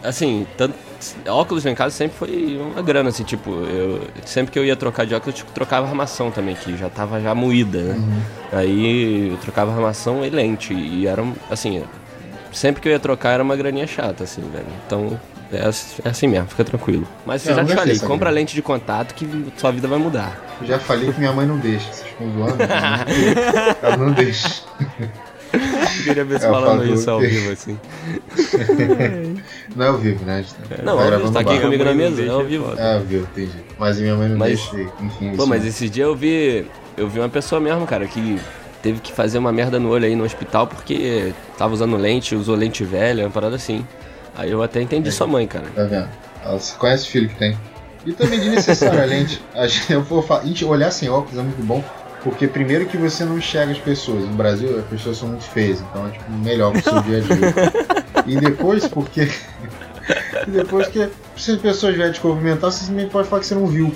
[0.03, 0.75] Assim, tanto,
[1.27, 4.75] óculos lá em casa sempre foi uma grana, assim, tipo, eu, sempre que eu ia
[4.75, 7.93] trocar de óculos, eu tipo, trocava armação também, que já tava já moída, né?
[7.95, 8.21] Uhum.
[8.59, 11.83] Aí eu trocava armação e lente, e era, assim,
[12.51, 14.65] sempre que eu ia trocar era uma graninha chata, assim, velho.
[14.87, 15.19] Então,
[15.51, 15.57] é,
[16.05, 17.07] é assim mesmo, fica tranquilo.
[17.25, 18.31] Mas É, eu já te falei, compra grana.
[18.31, 19.27] lente de contato que
[19.57, 20.39] sua vida vai mudar.
[20.61, 21.85] Eu já falei que minha mãe não deixa.
[21.91, 22.57] Vocês ficam zoando?
[22.57, 22.67] Não-
[23.81, 24.63] Ela não deixa.
[25.99, 27.77] Eu queria ver você É, falando isso ao vivo, assim.
[29.75, 30.37] Não é ao vivo, né?
[30.39, 32.35] A gente tá, Não, tá ao vivo, gravando tá aqui comigo na mesa, não é
[32.41, 32.73] ao vivo.
[32.77, 33.51] É ao vivo, entendi.
[33.77, 34.91] Mas minha mãe não Mas- deixa.
[35.01, 36.65] Enfim, Pô, mas esse dia eu vi.
[36.97, 38.39] Eu vi uma pessoa mesmo, cara, que
[38.81, 42.55] teve que fazer uma merda no olho aí no hospital porque tava usando lente, usou
[42.55, 43.85] lente velha, uma parada assim.
[44.35, 45.65] Aí eu até entendi sua mãe, cara.
[45.75, 46.09] Tá vendo?
[46.43, 47.57] Ela se conhece o filho que tem.
[48.05, 49.41] E também desnecessário a lente.
[49.53, 51.83] A gente, eu vou falar, gente, olhar sem óculos é muito bom.
[52.23, 54.21] Porque primeiro que você não enxerga as pessoas.
[54.25, 57.21] No Brasil as pessoas são muito feias, então é tipo, melhor pro seu dia a
[57.21, 58.23] dia.
[58.27, 59.29] E depois porque.
[60.47, 63.55] e depois que se as pessoas vierem te cumprimentar, você simplesmente pode falar que você
[63.55, 63.95] não viu.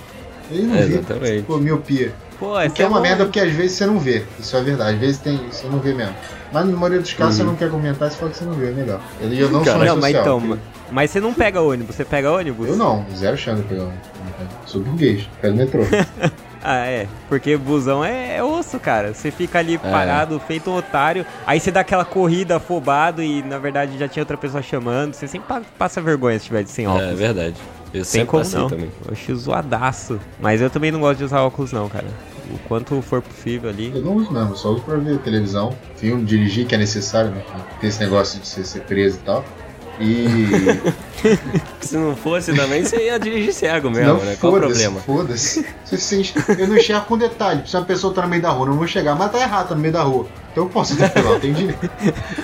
[0.50, 0.98] Ele não É, viu.
[1.00, 1.44] exatamente.
[1.44, 2.14] Pô, miopia.
[2.40, 3.04] Pô, que é uma bom.
[3.04, 4.24] merda porque às vezes você não vê.
[4.40, 4.94] Isso é verdade.
[4.96, 6.16] Às vezes tem, você não vê mesmo.
[6.52, 7.46] Mas na maioria dos casos Uhum.
[7.46, 9.02] você não quer comentar, você fala que você não vê, é melhor.
[9.22, 10.22] E eu não Cara, sou Não, mas social.
[10.22, 12.68] então, porque- ma- mas você não pega ônibus, você pega ônibus?
[12.68, 13.92] Eu não, zero chance de pegar um.
[14.66, 15.82] Sou burguês, pego metrô.
[16.64, 17.08] Ah, é.
[17.28, 19.14] Porque busão é, é osso, cara.
[19.14, 23.58] Você fica ali parado, feito um otário, aí você dá aquela corrida afobado e na
[23.60, 25.14] verdade já tinha outra pessoa chamando.
[25.14, 27.20] Você sempre pa- passa vergonha se tiver de sem É óculos.
[27.20, 27.56] verdade.
[27.88, 28.70] Eu Tem sempre como passei não.
[28.70, 28.92] também.
[29.12, 30.20] Oxi, zoadaço.
[30.40, 32.08] Mas eu também não gosto de usar óculos não, cara.
[32.50, 33.92] O quanto for possível ali.
[33.94, 37.42] Eu não uso mesmo, só uso pra ver televisão, filme, dirigir, que é necessário, né?
[37.80, 39.46] Tem esse negócio de você ser preso e tal.
[40.00, 40.50] E.
[41.82, 44.36] Se não fosse também, você ia dirigir cego mesmo, não, né?
[44.40, 45.00] Qual o problema?
[45.02, 45.66] foda-se.
[46.58, 47.62] Eu não enxergo com detalhe.
[47.68, 49.70] Se uma pessoa tá no meio da rua, eu não vou chegar, mas tá errado,
[49.70, 50.28] tá no meio da rua.
[50.52, 51.90] Então eu posso atropelar, tem direito.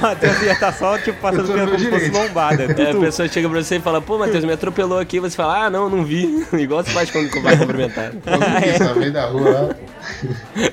[0.02, 2.64] Matheus ia estar só, tipo, passando pelo meu como se fosse lombada.
[2.64, 5.20] É, a pessoa chega pra você e fala, pô, Matheus, me atropelou aqui.
[5.20, 6.46] Você fala, ah, não, não vi.
[6.54, 8.12] Igual você faz quando vai cumprimentar.
[8.26, 9.76] Eu isso, tá no meio da rua lá.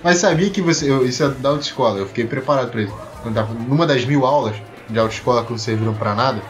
[0.03, 0.91] Mas sabia que você.
[0.91, 2.95] eu- isso é da autoescola, eu fiquei preparado pra isso.
[3.23, 4.55] Quando tava numa das mil aulas
[4.89, 6.41] de autoescola que não serviram pra nada,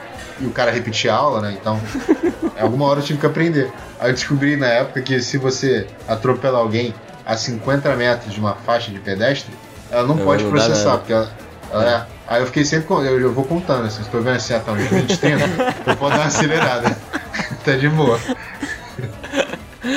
[0.41, 1.57] e o cara repetia a aula, né?
[1.61, 1.81] Então,
[2.61, 3.71] alguma hora eu tive que aprender.
[3.99, 6.95] Aí eu descobri na época que se você atropela alguém
[7.25, 9.53] a 50 metros de uma faixa de pedestre,
[9.91, 11.31] ela não, Não, pode processar, porque ela.
[11.71, 12.93] ela é- Aí eu fiquei sempre.
[12.93, 15.45] Eu, eu vou contando, assim, se tô vendo assim, tá uns 20, 30,
[15.87, 16.97] eu posso dar uma acelerada.
[17.65, 18.19] tá de boa.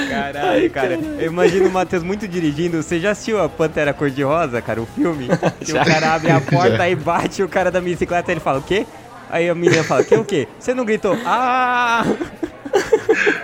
[0.10, 0.94] Caralho, cara.
[1.20, 2.82] Eu imagino o Matheus muito dirigindo.
[2.82, 5.28] Você já assistiu a Pantera Cor-de-Rosa, cara, o filme?
[5.64, 5.86] Que o Já.
[5.86, 6.90] cara abre a porta Já.
[6.90, 8.86] e bate o cara da bicicleta e ele fala, o quê?
[9.30, 10.48] Aí a menina fala, que o quê?
[10.60, 12.04] Você não gritou, ah!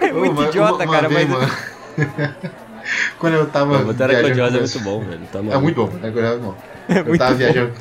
[0.01, 1.39] É Ô, muito uma- idiota, uma- uma cara, vez, mas...
[1.39, 1.51] mano,
[3.19, 3.79] Quando eu tava.
[3.79, 5.21] Pô, Pantera Cor-de-Rosa é muito bom, velho.
[5.31, 6.55] Tá É muito bom, Pantera Cor-de-Rosa é bom.
[6.87, 7.37] É Eu muito tava bom.
[7.37, 7.73] viajando.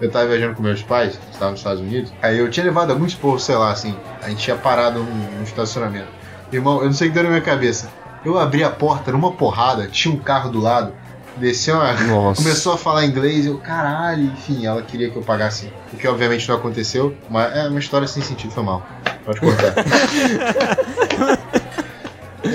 [0.00, 2.12] Eu tava viajando com meus pais, a gente tava nos Estados Unidos.
[2.22, 3.94] Aí eu tinha levado alguns povos, sei lá, assim.
[4.22, 6.08] A gente tinha parado num, num estacionamento.
[6.52, 7.88] Irmão, eu não sei o que deu na minha cabeça.
[8.24, 10.92] Eu abri a porta numa porrada, tinha um carro do lado,
[11.36, 11.92] desceu uma.
[11.92, 12.42] Nossa.
[12.42, 15.72] Começou a falar inglês, eu, caralho, enfim, ela queria que eu pagasse.
[15.92, 18.84] O que obviamente não aconteceu, mas é uma história sem sentido, foi mal.
[19.24, 19.74] Pode cortar.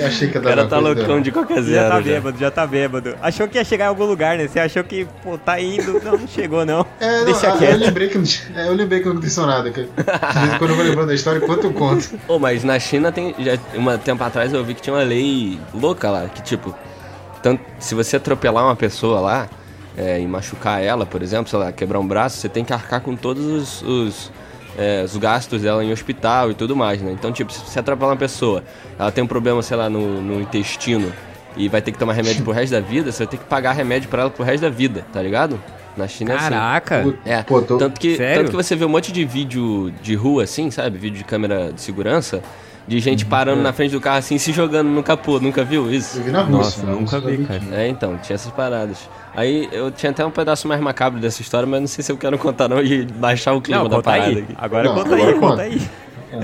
[0.00, 1.88] eu achei que ia O dar cara uma tá coisa, loucão de qualquer Já zero.
[1.88, 2.02] tá já.
[2.02, 3.16] bêbado, já tá bêbado.
[3.22, 4.46] Achou que ia chegar em algum lugar, né?
[4.48, 6.00] Você achou que, pô, tá indo.
[6.02, 6.84] Não, não chegou, não.
[7.00, 7.78] É, não, Deixa ah, eu quieto.
[7.80, 8.18] lembrei que
[8.56, 9.68] é, eu lembrei que não aconteceu nada.
[9.68, 9.72] Em
[10.58, 12.10] quando eu vou lembrando da história, enquanto eu conto.
[12.26, 13.34] Pô, mas na China tem.
[13.38, 16.74] Já, um tempo atrás eu vi que tinha uma lei louca lá, que tipo,
[17.42, 19.48] tanto, se você atropelar uma pessoa lá
[19.96, 23.00] é, e machucar ela, por exemplo, sei lá, quebrar um braço, você tem que arcar
[23.00, 24.32] com todos os, os,
[24.78, 27.12] é, os gastos dela em hospital e tudo mais, né?
[27.12, 28.62] Então, tipo, se você atropelar uma pessoa,
[28.98, 31.12] ela tem um problema, sei lá, no, no intestino
[31.56, 33.72] e vai ter que tomar remédio pro resto da vida, você vai ter que pagar
[33.72, 35.60] remédio pra ela pro resto da vida, tá ligado?
[35.94, 36.48] Na China é assim.
[36.50, 37.14] Caraca.
[37.26, 38.36] É, Pô, tô- tanto, que, Sério?
[38.44, 40.96] tanto que você vê um monte de vídeo de rua assim, sabe?
[40.96, 42.42] Vídeo de câmera de segurança,
[42.86, 45.38] de gente parando na frente do carro assim, se jogando no capô.
[45.40, 46.18] Nunca viu isso?
[46.18, 46.82] Eu vi na Nossa, Rússia.
[46.84, 47.60] na nunca Rússia eu vi, cara.
[47.72, 48.98] É, então, tinha essas paradas.
[49.34, 52.16] Aí eu tinha até um pedaço mais macabro dessa história, mas não sei se eu
[52.16, 54.38] quero contar não e baixar o clima Não, da parada aí.
[54.40, 54.54] aqui.
[54.58, 55.62] Agora Não, conta aí, conta conta.
[55.62, 55.80] aí.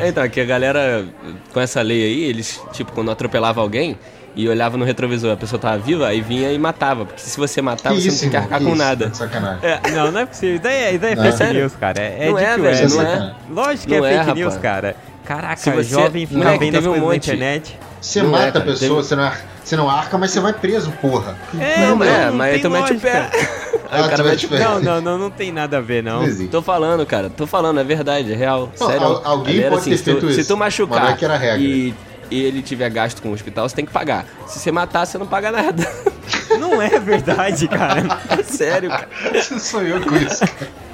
[0.01, 1.05] É, então, que a galera,
[1.53, 3.99] com essa lei aí, eles, tipo, quando atropelava alguém
[4.37, 7.05] e olhava no retrovisor, a pessoa tava viva, aí vinha e matava.
[7.07, 8.77] Porque se você matar, Que você isso, não tem que arcar com isso?
[8.77, 9.09] nada.
[9.09, 9.59] Tá Sacanagem.
[9.69, 10.57] É, Não, não é possível.
[10.57, 12.01] Isso aí é, isso aí é fake news, cara.
[12.01, 12.95] É, é Não é, velho, web.
[12.95, 13.35] não é.
[13.51, 14.97] Lógico que Não é é, fake news, cara.
[15.29, 17.25] Caraca, Se você- jovem fica Moleque, vendo as teve um coisas na monte.
[17.27, 17.79] internet.
[18.01, 20.31] Você Não é, mata cara, a pessoa, teve- você, não, ar- você não arca, mas
[20.31, 21.37] você vai preso, porra.
[21.61, 23.31] É, não, mas é, não mas tu mete o pé.
[23.91, 24.59] Aí o Ah, cara mete o pé.
[24.61, 26.27] Não, não, não, não tem nada a ver, não.
[26.27, 26.47] Não.
[26.47, 28.73] Tô falando, cara, tô falando, é verdade, é real.
[28.81, 29.03] Não, sério.
[29.05, 31.17] al- alguém Ali era pode ter se tu, feito Se isso, tu mas machucar é
[31.17, 31.59] que era regra.
[31.59, 31.95] E,
[32.31, 34.25] e ele tiver gasto com o hospital, você tem que pagar.
[34.47, 35.87] Se você matar, você não paga nada.
[36.59, 38.03] Não é verdade, cara.
[38.31, 39.09] É sério, cara.
[39.59, 40.45] Sou eu com isso.
[40.45, 40.88] Cala a É boca,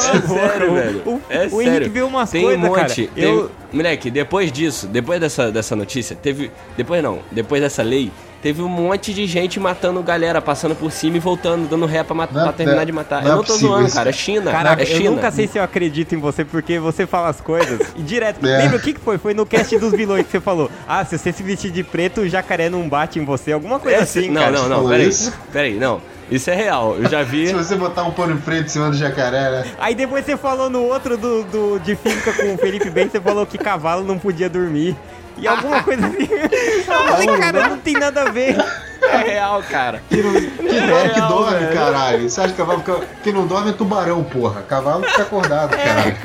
[0.00, 1.02] sério, o- velho.
[1.06, 1.62] O, é o sério.
[1.62, 2.76] Henrique viu umas tem coisas, um monte.
[2.76, 2.94] cara.
[2.94, 6.50] tem- Eu, Moleque, depois disso, depois dessa, dessa notícia, teve.
[6.76, 8.10] Depois não, depois dessa lei,
[8.46, 12.14] teve um monte de gente matando galera, passando por cima e voltando, dando ré pra,
[12.14, 13.22] mat- Não pra terminar não de matar.
[13.24, 14.10] não é eu não tô possível zoando, cara.
[14.10, 14.12] É cara.
[14.12, 14.50] China.
[14.52, 15.04] Caraca, é China.
[15.04, 18.36] eu nunca sei se eu acredito em você, porque você fala as coisas e direto.
[18.46, 18.58] É.
[18.58, 19.18] Lembra o que, que foi?
[19.18, 20.70] Foi no cast dos vilões que você falou.
[20.86, 23.50] Ah, se você se vestir de preto, o jacaré não bate em você.
[23.50, 24.52] Alguma coisa É, assim, não, cara.
[24.52, 25.08] não, não, falou peraí.
[25.08, 25.32] isso?
[25.52, 26.00] Peraí, não.
[26.30, 26.96] Isso é real.
[26.96, 27.46] Eu já vi.
[27.48, 29.64] Se você botar um pano preto em cima do jacaré, né?
[29.80, 33.20] Aí depois você falou no outro do, do, de física com o Felipe Bem, você
[33.20, 34.96] falou que cavalo não podia dormir.
[35.38, 36.16] E alguma coisa assim.
[36.30, 38.56] Eu falei, cara, não tem nada a ver.
[39.02, 40.00] É real, cara.
[40.08, 41.74] Que, não, que, não, que real, dorme, velho.
[41.74, 42.28] caralho.
[42.30, 43.00] Você acha que cavalo fica...
[43.22, 44.62] Quem não dorme é tubarão, porra.
[44.62, 46.16] Cavalo fica acordado, caralho.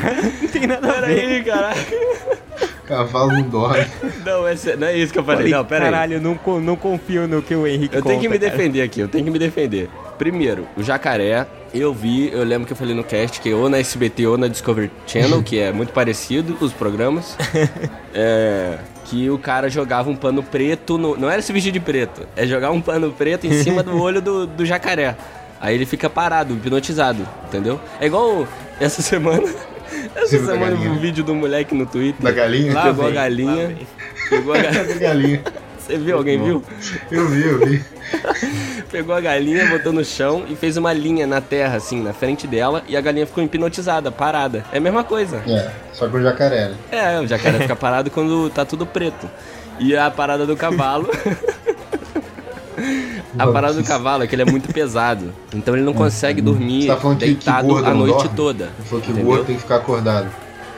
[0.41, 1.15] Não tem nada a ver.
[1.15, 1.74] Peraí, cara.
[2.88, 3.86] Cavalo não dorme.
[4.26, 5.41] Não, é, sé- não é isso que eu falei.
[5.43, 5.91] Falei, Não, peraí.
[5.91, 8.45] caralho, eu não, co- não confio no que o Henrique Eu tenho que conta, me
[8.45, 8.58] cara.
[8.58, 9.89] defender aqui, eu tenho que me defender.
[10.17, 13.69] Primeiro, o jacaré, eu vi, eu lembro que eu falei no cast que é ou
[13.69, 17.38] na SBT ou na Discovery Channel, que é muito parecido os programas,
[18.13, 18.78] é,
[19.12, 22.47] que o cara jogava um pano preto, no, não era se vestir de preto, é
[22.47, 25.17] jogar um pano preto em cima do olho do, do jacaré.
[25.60, 27.78] Aí ele fica parado, hipnotizado, entendeu?
[28.00, 28.47] É igual
[28.80, 29.43] essa semana.
[30.15, 32.21] Essa Sim, da semana um vídeo do moleque no Twitter.
[32.21, 32.82] Da galinha?
[32.82, 33.78] Pegou a galinha.
[34.30, 34.58] Pegou a
[35.00, 35.43] galinha.
[35.91, 36.17] Você viu?
[36.17, 36.63] Alguém viu?
[37.12, 37.84] Eu vi, eu vi.
[38.89, 42.47] Pegou a galinha, botou no chão e fez uma linha na terra, assim, na frente
[42.47, 44.63] dela, e a galinha ficou hipnotizada, parada.
[44.71, 45.43] É a mesma coisa.
[45.45, 46.75] É, só com o jacaré, né?
[46.91, 49.30] É, o jacaré fica parado quando tá tudo preto.
[49.80, 51.10] E a parada do cavalo.
[53.38, 55.34] a parada do cavalo é que ele é muito pesado.
[55.54, 58.36] Então ele não consegue dormir Você tá falando que- que deitado gordo a noite dorme?
[58.38, 58.63] toda.
[58.80, 59.25] Ele falou que o entendeu?
[59.30, 60.30] gordo tem que ficar acordado.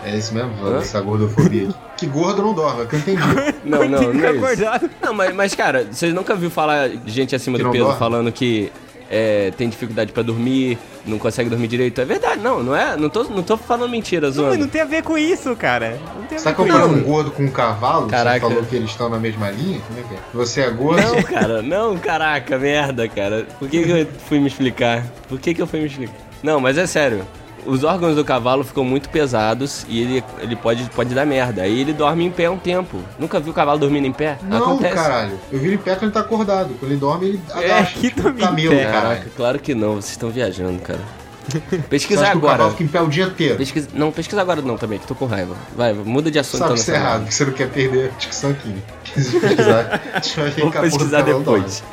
[0.06, 0.80] É isso mesmo, Hã?
[0.80, 1.70] essa gordofobia.
[1.98, 3.22] que gordo não dorme, é que eu entendi.
[3.66, 4.90] Não, não, não é isso.
[5.02, 7.86] Não, mas, mas, cara, vocês nunca viu falar de gente acima Que do não peso
[7.86, 7.98] dorme?
[8.00, 8.70] falando que
[9.10, 12.02] é, tem dificuldade pra dormir, não consegue dormir direito?
[12.02, 12.98] É verdade, não, não é?
[12.98, 14.50] Não tô, não tô falando mentira, Não, zoando.
[14.50, 15.98] mas não tem a ver com isso, cara.
[16.18, 17.06] Não tem a Você tá ver com comparando isso.
[17.06, 18.08] um gordo com um cavalo?
[18.08, 18.40] Caraca.
[18.46, 19.80] Você falou que eles estão na mesma linha?
[19.88, 20.18] Como é que é?
[20.34, 21.02] Você é gordo?
[21.02, 23.48] Não, cara, não, caraca, merda, cara.
[23.60, 25.06] Por que, que eu fui me explicar?
[25.30, 26.16] Por que, que eu fui me explicar?
[26.44, 27.26] Não, mas é sério.
[27.66, 31.62] Os órgãos do cavalo ficam muito pesados e ele, ele pode, pode dar merda.
[31.64, 33.00] Aí ele dorme em pé um tempo.
[33.20, 34.38] Nunca viu o cavalo dormindo em pé?
[34.44, 34.96] Não, Acontece.
[34.96, 35.40] caralho.
[35.52, 36.74] Eu vi ele em pé quando ele tá acordado.
[36.80, 37.94] Quando ele dorme, ele É, agacha.
[38.00, 38.84] que tipo, camelo, pé.
[38.86, 39.04] caralho.
[39.10, 41.00] Caraca, claro que não, vocês estão viajando, cara.
[41.70, 42.54] Você Pesquisa acha que o agora.
[42.58, 43.58] cavalo fica em pé o dia inteiro?
[43.58, 43.90] Pesquisa...
[43.94, 45.58] Não, pesquisa agora não também, que tô com raiva.
[45.76, 46.60] Vai, muda de assunto.
[46.60, 48.74] Sabe que isso é errado, que você não quer perder a discussão aqui.
[49.22, 51.84] se pesquisar, a gente vai Vou pesquisar depois.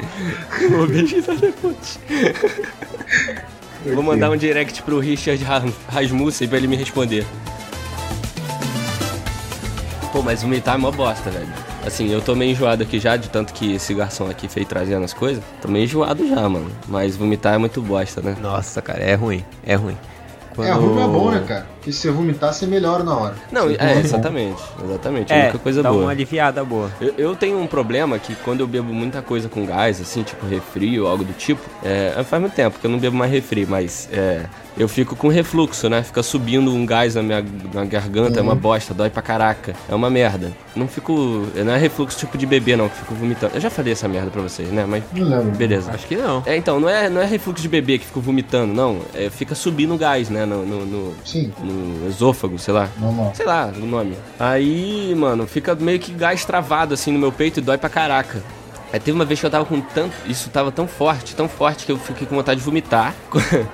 [0.71, 1.99] Vou pesquisar depois.
[3.85, 7.25] Vou mandar um direct pro Richard Ra- Rasmussen pra ele me responder.
[10.13, 11.47] Pô, mas vomitar é mó bosta, velho.
[11.87, 15.05] Assim, eu tô meio enjoado aqui já, de tanto que esse garçom aqui fez trazendo
[15.05, 15.43] as coisas.
[15.63, 16.71] Tô meio enjoado já, mano.
[16.89, 18.37] Mas vomitar é muito bosta, né?
[18.43, 19.45] Nossa, cara, é ruim.
[19.65, 19.97] É ruim.
[20.59, 21.67] É, ruim é bom, né, cara?
[21.81, 23.35] Porque se você vomitar, você melhora na hora.
[23.51, 24.61] Não, Você é, exatamente.
[24.85, 25.33] Exatamente.
[25.33, 26.03] É a É, única coisa dá boa.
[26.03, 26.91] uma aliviada boa.
[27.01, 30.47] Eu, eu tenho um problema que quando eu bebo muita coisa com gás, assim, tipo
[30.47, 33.65] refri ou algo do tipo, é, faz muito tempo que eu não bebo mais refri,
[33.65, 34.43] mas é,
[34.77, 36.03] eu fico com refluxo, né?
[36.03, 39.75] Fica subindo um gás na minha na garganta, é uma bosta, dói pra caraca.
[39.89, 40.53] É uma merda.
[40.77, 41.47] Não fico.
[41.55, 43.55] Não é refluxo tipo de bebê, não, que fico vomitando.
[43.55, 44.85] Eu já falei essa merda pra vocês, né?
[44.87, 45.03] Mas.
[45.15, 45.57] Não lembro.
[45.57, 45.91] Beleza.
[45.93, 46.43] Acho que não.
[46.47, 48.99] É, então, não é, não é refluxo de bebê que fica vomitando, não.
[49.15, 50.45] É, fica subindo gás, né?
[50.45, 51.70] No, no, no, Sim, no
[52.09, 52.89] esôfago, sei lá.
[52.99, 53.33] normal.
[53.35, 54.17] Sei lá o nome.
[54.39, 58.43] Aí, mano, fica meio que gás travado assim no meu peito e dói pra caraca.
[58.93, 60.15] Aí teve uma vez que eu tava com tanto.
[60.27, 63.15] Isso tava tão forte, tão forte que eu fiquei com vontade de vomitar.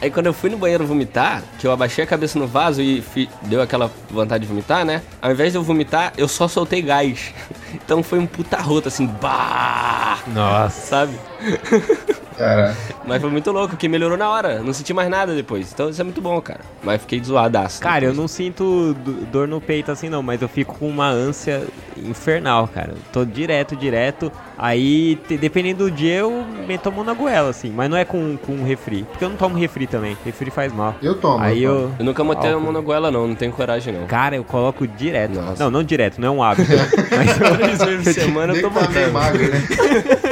[0.00, 3.00] Aí quando eu fui no banheiro vomitar, que eu abaixei a cabeça no vaso e
[3.00, 5.00] fi- deu aquela vontade de vomitar, né?
[5.20, 7.32] Ao invés de eu vomitar, eu só soltei gás.
[7.74, 10.18] Então foi um puta rota assim, bah!
[10.28, 10.80] Nossa.
[10.86, 11.18] Sabe?
[12.36, 12.74] Cara,
[13.06, 14.60] Mas foi muito louco, que melhorou na hora.
[14.62, 15.70] Não senti mais nada depois.
[15.72, 16.60] Então isso é muito bom, cara.
[16.82, 17.80] Mas fiquei zoadaço.
[17.80, 18.16] Cara, eu depois.
[18.18, 21.62] não sinto do- dor no peito assim não, mas eu fico com uma ânsia
[21.96, 22.90] infernal, cara.
[22.92, 24.30] Eu Tô direto, direto.
[24.56, 27.70] Aí, dependendo do dia, eu me tomo na goela, assim.
[27.70, 29.04] Mas não é com, com refri.
[29.10, 30.16] Porque eu não tomo refri também.
[30.24, 30.94] Refri faz mal.
[31.02, 31.42] eu tomo.
[31.42, 31.84] Aí eu tomo.
[31.84, 31.92] eu.
[32.00, 33.26] Eu nunca botei a mão na goela, não.
[33.28, 34.06] Não tenho coragem, não.
[34.06, 35.34] Cara, eu coloco direto.
[35.34, 35.62] Nossa.
[35.64, 36.68] Não, não direto, não é um hábito.
[37.16, 39.12] mas eu, Três vezes por semana eu tô que tá botando.
[39.12, 39.62] magro, né?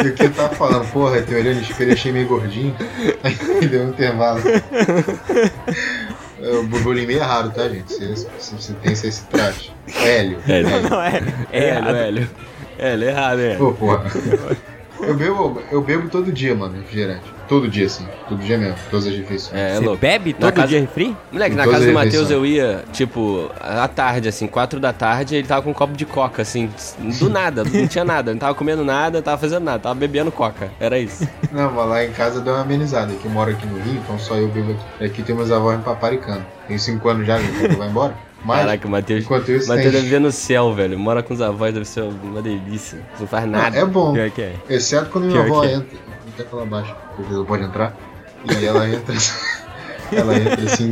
[0.05, 2.75] e o que eu tava falando, porra, eu olhando espelho, achei meio gordinho.
[3.23, 3.35] Aí
[3.69, 4.41] deu um intervalo.
[6.39, 7.93] Eu bulimia é raro, tá, gente?
[7.93, 9.73] Se, se você tem, você se trate.
[10.05, 10.39] Hélio.
[10.47, 10.91] Hélio.
[10.91, 11.23] não é.
[11.53, 11.97] É Hélio, errado.
[11.97, 12.31] Hélio.
[12.79, 13.55] Hélio, errado, é.
[13.55, 14.05] Pô, porra.
[15.03, 17.25] Eu bebo, eu bebo todo dia, mano, refrigerante.
[17.49, 18.07] Todo dia, assim.
[18.29, 18.77] Todo dia mesmo.
[18.91, 19.53] Todas as refeições.
[19.61, 20.01] É, Você louco.
[20.01, 21.15] bebe todo casa- dia refri?
[21.31, 24.79] Moleque, Em na todas casa do as Matheus eu ia, tipo, à tarde, assim, quatro
[24.81, 26.71] da tarde, ele tava com um copo de coca, assim,
[27.19, 30.31] do nada, não tinha nada, não tava comendo nada, não tava fazendo nada, tava bebendo
[30.33, 31.29] coca, era isso.
[31.51, 33.13] Não, mas lá em casa deu uma amenizada.
[33.15, 35.05] Que eu moro aqui no Rio, então só eu bebo aqui.
[35.05, 36.45] Aqui tem meus avós me paparicando.
[36.69, 38.15] Tem cinco anos já, que eu vou embora.
[38.45, 41.87] Mas, Caraca, o Matheus, Matheus deve ver no céu, velho, mora com os avós, deve
[41.87, 43.79] ser uma delícia, não faz Não, nada.
[43.79, 44.13] é bom.
[44.13, 44.55] Pior que é.
[44.69, 45.75] Exceto quando minha Pior avó é.
[45.75, 45.99] entra.
[46.35, 47.95] Até falar baixo, porque ela pode entrar.
[48.61, 49.15] E ela entra.
[50.11, 50.91] ela entra assim.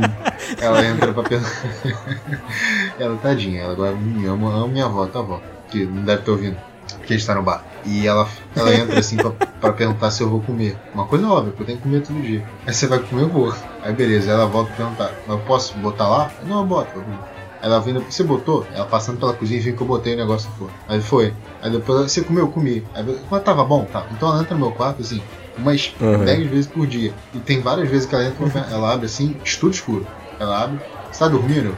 [0.61, 1.67] Ela entra pra pensar.
[2.99, 5.41] ela, tadinha, ela agora me ama, ama minha avó, tua avó.
[5.69, 6.57] Que não deve estar ouvindo.
[6.97, 7.63] Porque a gente tá no bar.
[7.85, 10.77] E ela, ela entra assim pra, pra perguntar se eu vou comer.
[10.93, 12.43] Uma coisa óbvia, porque eu tenho que comer todo dia.
[12.67, 13.53] Aí você vai comer, eu vou.
[13.83, 16.31] Aí beleza, ela volta a perguntar: Mas eu posso botar lá?
[16.45, 16.91] Não, eu boto.
[16.95, 17.30] eu vou.
[17.61, 18.65] Ela vindo, você botou?
[18.73, 20.69] Ela passando pela cozinha viu que eu botei o negócio for.
[20.87, 21.33] Aí foi.
[21.61, 22.83] Aí depois você comeu, eu comi.
[22.93, 23.85] Aí eu, mas tava bom?
[23.85, 24.05] Tá.
[24.11, 25.21] Então ela entra no meu quarto assim,
[25.57, 26.25] umas Uhum.
[26.25, 27.13] 10 vezes por dia.
[27.33, 30.07] E tem várias vezes que ela entra, ela abre assim, tudo escuro.
[30.39, 30.79] Ela abre,
[31.11, 31.75] você tá dormindo?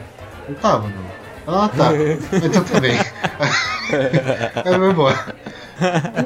[0.48, 1.24] Eu tava, não.
[1.46, 1.90] Ela ah, tá.
[2.42, 2.96] então tá bem.
[4.64, 5.34] Aí vou embora.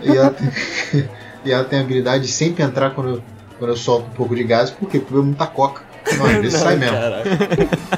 [0.03, 0.49] E ela tem,
[1.45, 3.23] e ela tem a habilidade de sempre entrar quando eu,
[3.59, 5.01] quando eu solto um pouco de gás, por quê?
[5.01, 5.88] Porque eu muita coca.
[6.17, 6.97] Não, às vezes sai mesmo.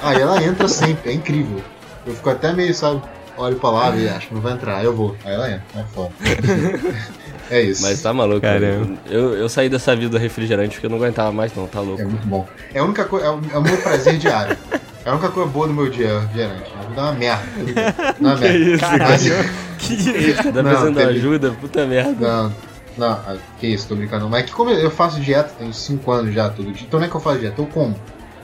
[0.02, 1.62] Aí ela entra sempre, é incrível.
[2.06, 3.02] Eu fico até meio, sabe?
[3.36, 5.16] Olho pra lá e acho que não vai entrar, aí eu vou.
[5.24, 6.10] Aí ela entra, é foda.
[7.50, 7.82] é isso.
[7.82, 8.98] Mas tá maluco, Caramba.
[9.08, 12.02] eu, eu saí dessa vida refrigerante porque eu não aguentava mais não, tá louco.
[12.02, 12.46] É muito bom.
[12.74, 14.56] É a única coisa, é o, é o meu prazer diário.
[15.04, 16.70] É a única coisa boa do meu dia, refrigerante.
[16.96, 17.42] É uma merda.
[17.56, 18.48] É Que merda.
[18.58, 19.34] isso, Caralho.
[19.78, 22.28] que Tá Não, precisando ajuda, puta merda.
[22.28, 22.52] Não,
[23.00, 24.28] não, ah, que isso, tô brincando.
[24.28, 26.86] Mas é que como eu faço dieta, tenho 5 anos já todo dia.
[26.86, 27.96] Então não é que eu faço dieta, eu como.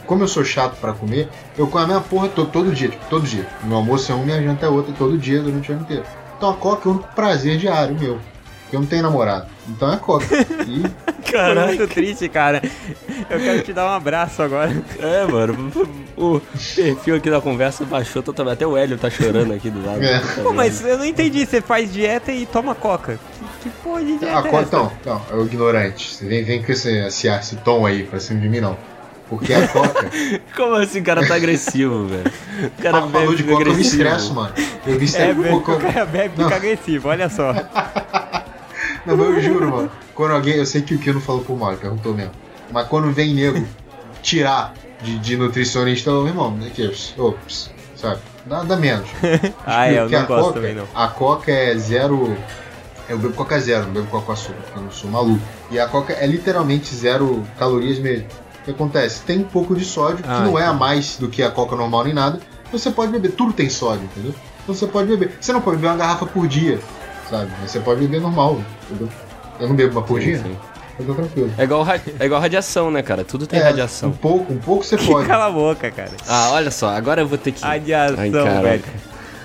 [0.07, 3.05] Como eu sou chato pra comer, eu como a mesma porra todo, todo dia, tipo,
[3.11, 3.47] todo dia.
[3.65, 6.05] Meu almoço é um, minha janta é outra, todo dia durante o ano inteiro.
[6.37, 8.19] Então a coca é o único prazer diário meu.
[8.63, 9.47] Porque eu não tenho namorado.
[9.69, 10.25] Então é coca.
[10.67, 10.83] E
[11.27, 11.67] Foi Caraca.
[11.67, 12.63] muito triste, cara.
[13.29, 14.73] Eu quero te dar um abraço agora.
[15.01, 15.73] É, mano.
[16.17, 16.41] O
[16.75, 18.55] perfil aqui da conversa baixou totalmente.
[18.55, 20.03] Até o Hélio tá chorando aqui do lado.
[20.03, 20.21] É.
[20.43, 21.45] Pô, mas eu não entendi.
[21.45, 23.19] Você faz dieta e toma coca.
[23.71, 26.15] Que, que porra de dieta Ah, é então, não, é o ignorante.
[26.15, 28.77] Você vem, vem com esse, esse, esse tom aí pra cima de mim, não.
[29.29, 30.09] Porque a coca.
[30.57, 32.33] Como assim o cara tá agressivo, velho?
[32.79, 34.03] O cara ah, falou de bebe coca, eu me agressivo.
[34.03, 34.55] estresso, mano.
[34.87, 35.43] Eu me É, estresso.
[35.43, 37.53] Pô, o cara bebe fica agressivo, olha só.
[39.05, 39.91] Não, mas eu juro, mano.
[40.15, 40.55] Quando alguém.
[40.57, 42.33] Eu sei que o Kio não falou por mal, ele perguntou mesmo.
[42.73, 43.65] Mas quando vem nego
[44.23, 48.21] tirar de, de nutricionista, eu, irmão, aqui, ops, sabe?
[48.47, 49.09] Nada menos.
[49.65, 50.87] Ah, é, eu não gosto coca, também, não.
[50.95, 52.37] A coca é zero.
[53.09, 55.41] Eu bebo coca zero, não bebo coca com açúcar, porque eu não sou maluco.
[55.71, 58.27] E a coca é literalmente zero calorias mesmo.
[58.61, 59.21] O que acontece?
[59.23, 61.77] Tem um pouco de sódio, Ah, que não é a mais do que a coca
[61.77, 62.41] normal nem nada.
[62.73, 64.35] Você pode beber, tudo tem sódio, entendeu?
[64.63, 65.37] Então você pode beber.
[65.41, 66.81] Você não pode beber uma garrafa por dia,
[67.31, 67.49] sabe?
[67.61, 69.09] Mas você pode beber normal, entendeu?
[69.61, 70.57] Eu não bebo uma por Sim, dia, sim.
[71.59, 71.87] É igual,
[72.19, 73.23] é igual radiação, né, cara?
[73.23, 74.09] Tudo tem É, radiação.
[74.09, 75.29] Um pouco, um pouco você pode.
[75.29, 76.13] Cala a boca, cara.
[76.27, 77.63] Ah, olha só, agora eu vou ter que.
[77.63, 78.31] Radiação, Ai,
[78.63, 78.85] velho.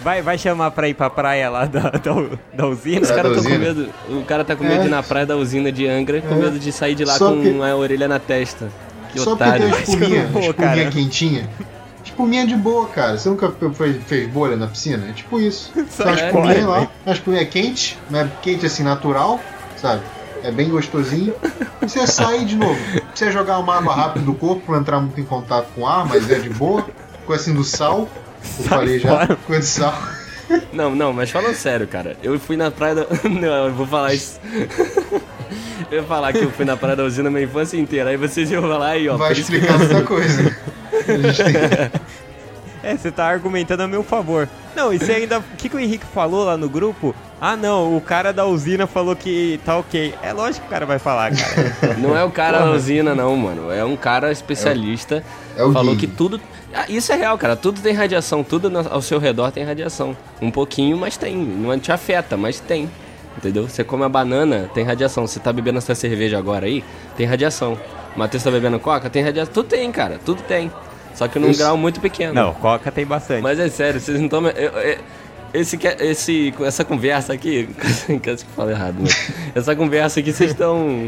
[0.01, 2.13] Vai, vai chamar pra ir pra praia lá da, da,
[2.53, 3.01] da usina?
[3.01, 3.89] Os É, caras da tão com medo.
[4.09, 4.79] O cara tá com medo É.
[4.81, 6.37] de ir na praia da usina de Angra com É.
[6.37, 8.69] medo de sair de lá Só com que- a orelha na testa.
[9.11, 9.61] Que Só porque otário.
[9.65, 10.91] tem uma Acho que eu não espuminha, vou, espuminha cara.
[10.91, 11.49] quentinha.
[12.03, 13.17] Espuminha de boa, cara.
[13.17, 15.07] Você nunca fez, fez bolha na piscina?
[15.09, 15.71] É tipo isso.
[15.91, 16.67] Só Uma é, espuminha velho.
[16.69, 19.39] lá, uma espuminha quente, não é quente assim, natural,
[19.77, 20.01] sabe?
[20.43, 21.33] É bem gostosinho.
[21.81, 22.79] E você sai de novo.
[23.13, 26.29] Você jogar uma água rápida do corpo, não entrar muito em contato com ar, mas
[26.31, 26.83] é de boa.
[27.27, 28.09] Coisa assim do sal.
[28.43, 29.35] Eu Sai falei já, fora.
[29.47, 30.01] coisa de sal.
[30.73, 32.17] Não, não, mas falando sério, cara.
[32.21, 33.05] Eu fui na praia da.
[33.29, 34.37] Não, eu vou falar isso.
[35.89, 38.09] Eu ia falar que eu fui na praia da usina minha infância inteira.
[38.09, 39.15] Aí vocês iam falar aí, ó.
[39.15, 40.55] Vai isso que- explicar muita coisa.
[42.83, 44.49] É, você tá argumentando a meu favor.
[44.75, 45.37] Não, e você ainda.
[45.37, 47.13] O que, que o Henrique falou lá no grupo?
[47.39, 50.15] Ah, não, o cara da usina falou que tá ok.
[50.23, 51.93] É lógico que o cara vai falar, cara.
[51.99, 53.71] Não é o cara da usina, não, mano.
[53.71, 55.23] É um cara especialista.
[55.55, 56.07] É o falou Gui.
[56.07, 56.41] que tudo.
[56.73, 57.55] Ah, Isso é real, cara.
[57.55, 58.43] Tudo tem radiação.
[58.43, 60.15] Tudo ao seu redor tem radiação.
[60.41, 61.35] Um pouquinho, mas tem.
[61.35, 62.89] Não te afeta, mas tem.
[63.37, 63.67] Entendeu?
[63.67, 65.25] Você come a banana, tem radiação.
[65.27, 66.83] Você tá bebendo essa cerveja agora aí,
[67.15, 67.77] tem radiação.
[68.15, 69.53] O Matheus tá bebendo coca, tem radiação.
[69.53, 70.19] Tudo tem, cara.
[70.25, 70.71] Tudo tem.
[71.15, 71.59] Só que num Isso.
[71.59, 72.33] grau muito pequeno.
[72.33, 73.41] Não, Coca tem bastante.
[73.41, 74.43] Mas é sério, vocês não estão.
[75.53, 77.67] Esse, que- esse, essa conversa aqui.
[77.79, 79.09] Quase que eu falo errado, né?
[79.53, 81.07] Essa conversa aqui, vocês estão.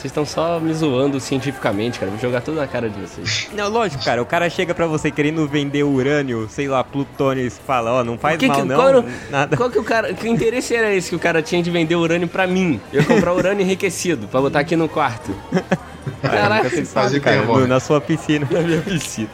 [0.00, 2.10] Vocês estão só me zoando cientificamente, cara.
[2.10, 3.50] Vou jogar tudo na cara de vocês.
[3.52, 4.22] Não, lógico, cara.
[4.22, 8.16] O cara chega pra você querendo vender urânio, sei lá, plutônio, e fala, ó, não
[8.16, 9.56] faz Que- mal que- não, qual, nada.
[9.58, 10.14] qual que o cara.
[10.14, 12.80] Que interesse era esse que o cara tinha de vender urânio pra mim?
[12.90, 15.34] Eu ia comprar urânio enriquecido pra botar aqui no quarto.
[16.22, 18.48] Caraca, se fazer sabe, cara, no- na sua piscina.
[18.50, 19.28] na minha piscina.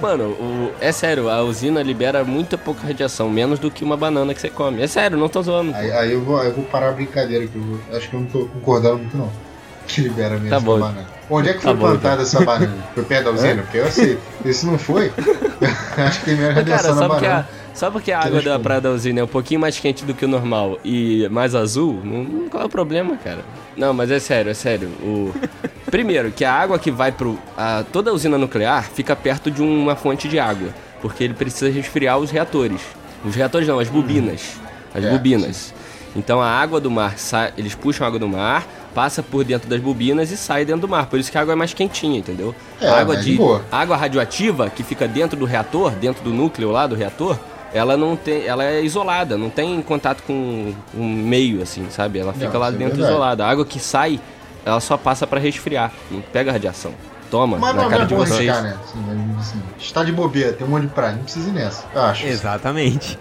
[0.00, 4.34] Mano, o- é sério, a usina libera muita pouca radiação, menos do que uma banana
[4.34, 4.82] que você come.
[4.82, 5.74] É sério, não tô zoando.
[5.74, 8.20] Aí, aí eu, vou, eu vou parar a brincadeira, que eu vou- acho que eu
[8.20, 9.45] não tô concordando muito não.
[9.86, 10.78] Que libera mesmo Tá essa bom.
[10.80, 11.06] banana.
[11.28, 12.74] Onde é que Tá foi bom, plantada essa banana?
[12.94, 13.62] Foi perto da usina?
[13.62, 14.18] Porque eu sei.
[14.52, 15.12] Se não foi,
[15.96, 17.48] acho que tem menos radiação só na porque, a, banana.
[17.74, 20.14] só porque a Que água da praia da usina é um pouquinho mais quente do
[20.14, 23.40] que o normal e mais azul, não, qual é o problema, cara?
[23.76, 24.88] Não, mas é sério, é sério.
[25.02, 25.32] O...
[25.90, 27.38] Primeiro, que a água que vai pro.
[27.56, 30.68] a- toda a usina nuclear fica perto de uma fonte de água,
[31.00, 32.80] porque ele precisa resfriar os reatores.
[33.24, 34.60] Os reatores não, as bobinas.
[34.94, 35.74] As É, bobinas.
[36.14, 38.64] Então a água do mar, sai, eles puxam a água do mar,
[38.96, 41.04] passa por dentro das bobinas e sai dentro do mar.
[41.04, 42.54] Por isso que a água é mais quentinha, entendeu?
[42.80, 46.30] É, a água mas de de água radioativa que fica dentro do reator, dentro do
[46.32, 47.38] núcleo lá do reator,
[47.74, 52.18] ela não tem, ela é isolada, não tem contato com um meio assim, sabe?
[52.18, 53.12] Ela fica Não, lá é dentro verdade.
[53.12, 53.44] isolada.
[53.44, 54.18] A água que sai,
[54.64, 56.92] ela só passa pra resfriar, não pega radiação.
[57.30, 58.48] Toma Mas na não cara é de vocês.
[58.48, 58.78] arriscar, né?
[58.82, 59.04] Assim,
[59.34, 61.84] mas, assim, está de bobeira, tem um monte de praia, não precisa ir nessa.
[61.94, 62.26] Eu acho.
[62.26, 63.18] Exatamente.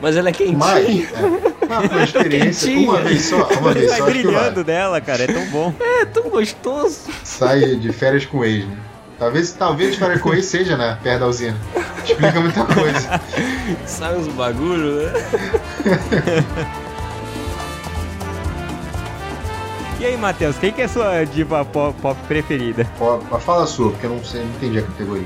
[0.00, 0.58] Mas ela é quentinha.
[0.58, 5.24] Mas, é, foi uma experiência, uma vez só, uma vez Vai só, brilhando dela, cara,
[5.24, 5.74] é tão bom.
[6.00, 7.08] É tão gostoso.
[7.24, 8.76] Sai de férias com o ex, né?
[9.18, 10.98] Talvez, talvez de férias com o ex seja, né?
[11.02, 11.56] Perto da usina.
[12.04, 13.20] Explica muita coisa.
[13.86, 15.12] Sai uns bagulho, né?
[19.98, 22.86] E aí, Matheus, quem que é a sua diva pop, pop preferida?
[23.30, 25.24] Mas fala a sua, porque eu não sei, não entendi a categoria.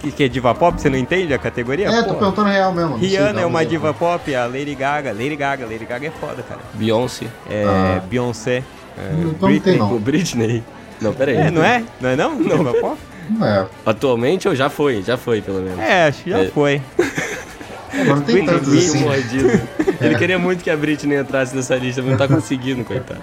[0.00, 0.80] Que, que é diva pop?
[0.80, 1.86] Você não entende a categoria?
[1.86, 2.18] É, tô Porra.
[2.18, 2.96] perguntando real mesmo.
[2.96, 5.12] Rihanna é uma diva pop, a Lady Gaga.
[5.12, 6.60] Lady Gaga, Lady Gaga é foda, cara.
[6.74, 7.26] Beyoncé.
[7.48, 8.02] É, Ah.
[8.04, 8.64] Beyoncé.
[8.98, 9.98] é, Não, não tem não.
[10.00, 10.64] Britney.
[11.00, 11.36] Não, pera aí.
[11.36, 11.84] É, não é?
[12.00, 12.36] Não é não?
[12.42, 12.96] Diva pop?
[13.30, 13.66] Não é.
[13.86, 15.00] Atualmente ou já foi?
[15.02, 15.78] Já foi, pelo menos.
[15.78, 16.48] É, acho que já É.
[16.48, 16.82] foi.
[17.92, 18.98] É, mas não tem Britney tantos assim.
[19.00, 19.48] mordido.
[20.00, 23.20] Ele queria muito que a Britney entrasse nessa lista, mas não tá conseguindo, coitado.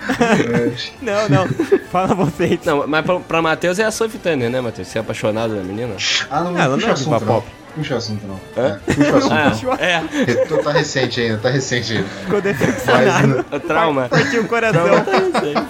[1.02, 1.48] Não, não.
[1.92, 2.60] Fala vocês.
[2.66, 4.88] Não, mas pra, pra Matheus é a Sophie Turner, né, Matheus?
[4.88, 5.96] Você é apaixonado da menina?
[6.30, 7.20] Ah, não, Ah, ela puxa não é assunto não.
[7.28, 7.48] pop.
[7.76, 8.40] Puxa assunto não.
[8.64, 9.74] É, puxa assunto não.
[9.74, 10.00] Ah, é.
[10.46, 12.08] Porque Tá recente ainda, tá recente ainda.
[12.08, 13.46] Ficou Mas, decepcionado.
[13.52, 14.10] O trauma.
[14.10, 14.84] Partiu o coração.
[14.84, 15.68] Trauma tá recente.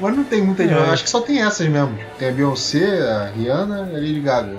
[0.00, 0.62] Mas não tem muita.
[0.64, 1.96] Eu acho que só tem essas mesmo.
[2.18, 4.56] Tem a Beyoncé, a Rihanna e a Lady Gaga.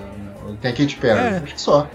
[0.60, 1.18] Tem a Katy Perry.
[1.20, 1.40] É.
[1.44, 1.88] Acho que só.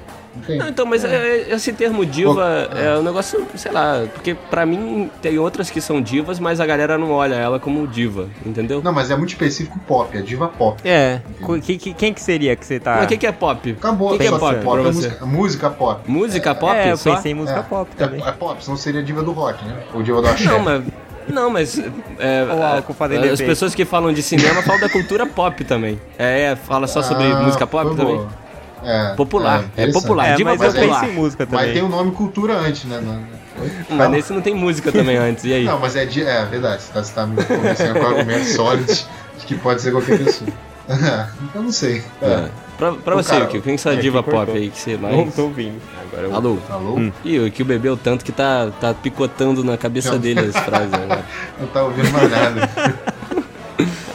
[0.48, 5.10] Não então, mas é, esse termo diva é um negócio, sei lá, porque pra mim
[5.22, 8.82] tem outras que são divas, mas a galera não olha ela como diva, entendeu?
[8.84, 10.82] Não, mas é muito específico pop, é diva pop.
[10.88, 11.20] É.
[11.64, 12.96] Que- que- quem que seria que você tá.
[12.96, 13.72] Mas o que, que é pop?
[13.72, 15.08] Acabou, O que, que é pop pra é você?
[15.08, 16.02] música, música pop.
[16.12, 16.76] Música pop?
[16.76, 17.16] é, eu só?
[17.16, 18.24] pensei em música é, pop é, também.
[18.26, 19.78] É, pop, senão seria diva do rock, né?
[19.94, 20.46] Ou diva do axé.
[20.46, 20.84] Não, mas.
[21.28, 21.78] Não, mas.
[22.20, 26.00] É, fazendo as pessoas que falam de cinema falam da cultura pop também.
[26.18, 28.16] É, é, fala só sobre Ah, música pop também?
[28.18, 28.49] boa.
[28.84, 30.02] É, Popular, é interessante.
[30.04, 30.28] popular.
[30.30, 31.00] É, diva mas eu popular.
[31.02, 31.66] penso em música também.
[31.66, 33.02] Mas tem o nome cultura antes, né?
[33.04, 33.72] Não- Oi?
[33.90, 35.66] Mas nesse não tem música também antes, e aí?
[35.66, 39.06] Não, mas é, di- é verdade, você tá, você tá me convencendo com argumentos sólidos
[39.38, 40.50] de que pode ser qualquer pessoa.
[41.56, 42.02] eu não sei.
[42.22, 42.26] É.
[42.26, 42.50] É.
[42.78, 44.46] Pra, pra O você, cara- Kio, quem que é essa é, diva cortou.
[44.46, 45.14] pop aí que você mais.
[45.16, 45.82] Não tô ouvindo.
[46.02, 46.34] Agora eu...
[46.34, 46.58] Alô?
[46.70, 46.96] Alô?
[46.96, 47.12] Hum.
[47.26, 50.20] Ih, o que bebeu tanto que tá, tá picotando na cabeça Não.
[50.20, 51.26] dele as frases agora.
[51.60, 52.70] Não tá ouvindo mais nada.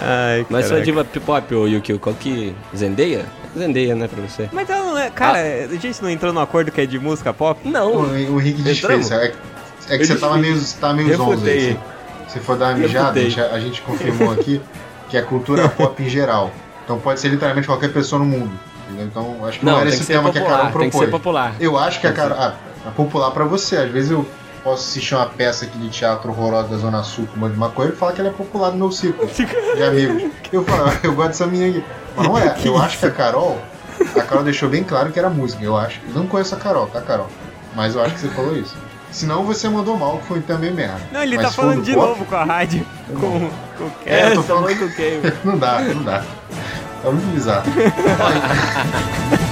[0.00, 2.54] Ai, Mas sua diva pop, ô Yukio, qual que.
[2.74, 3.26] Zendeia?
[3.56, 4.48] Zendeia, né, pra você?
[4.52, 5.10] Mas ela não é.
[5.10, 7.60] Cara, a gente não entrou no acordo que é de música pop?
[7.66, 9.08] o, Não, o Rick Entramos?
[9.08, 9.10] desfez.
[9.12, 9.32] É,
[9.94, 11.78] é que você tava meio, você tava meio zonzo aí.
[12.28, 14.60] Se, se for dar uma mijada, a a gente confirmou aqui
[15.08, 16.50] que é cultura pop em geral.
[16.84, 18.50] Então pode ser literalmente qualquer pessoa no mundo.
[18.88, 19.06] entendeu?
[19.06, 20.90] Então acho que não, não, era que esse ser tema que a Carol popular, tem
[20.90, 21.10] que ser propôs.
[21.22, 21.54] popular.
[21.60, 22.36] Eu acho que a Carol.
[22.38, 22.54] Ah,
[22.86, 23.76] é popular pra você.
[23.76, 24.26] Às vezes eu
[24.62, 27.90] posso assistir uma peça aqui de teatro horrorosa da Zona Sul com uma de maconha
[27.90, 29.28] e falar que ela é popular no meu círculo
[29.76, 30.30] de amigos.
[30.52, 31.84] Eu falo, "Ah, eu gosto dessa minha aqui.
[32.16, 32.54] Mas não é.
[32.64, 33.60] Eu acho que a Carol.
[34.16, 36.00] A Carol deixou bem claro que era música, eu acho.
[36.08, 37.28] Eu não conheço a Carol, tá, Carol?
[37.76, 38.76] Mas eu acho que você falou isso.
[39.10, 40.98] Senão você mandou mal, que foi também merda.
[41.12, 42.84] Não, ele Mas tá se for falando do de pop, novo com a rádio.
[43.08, 43.90] Com, com...
[44.04, 45.20] É, eu tô tá falando- falando do quê?
[45.44, 46.24] Não dá, não dá.
[47.04, 47.64] É muito bizarro.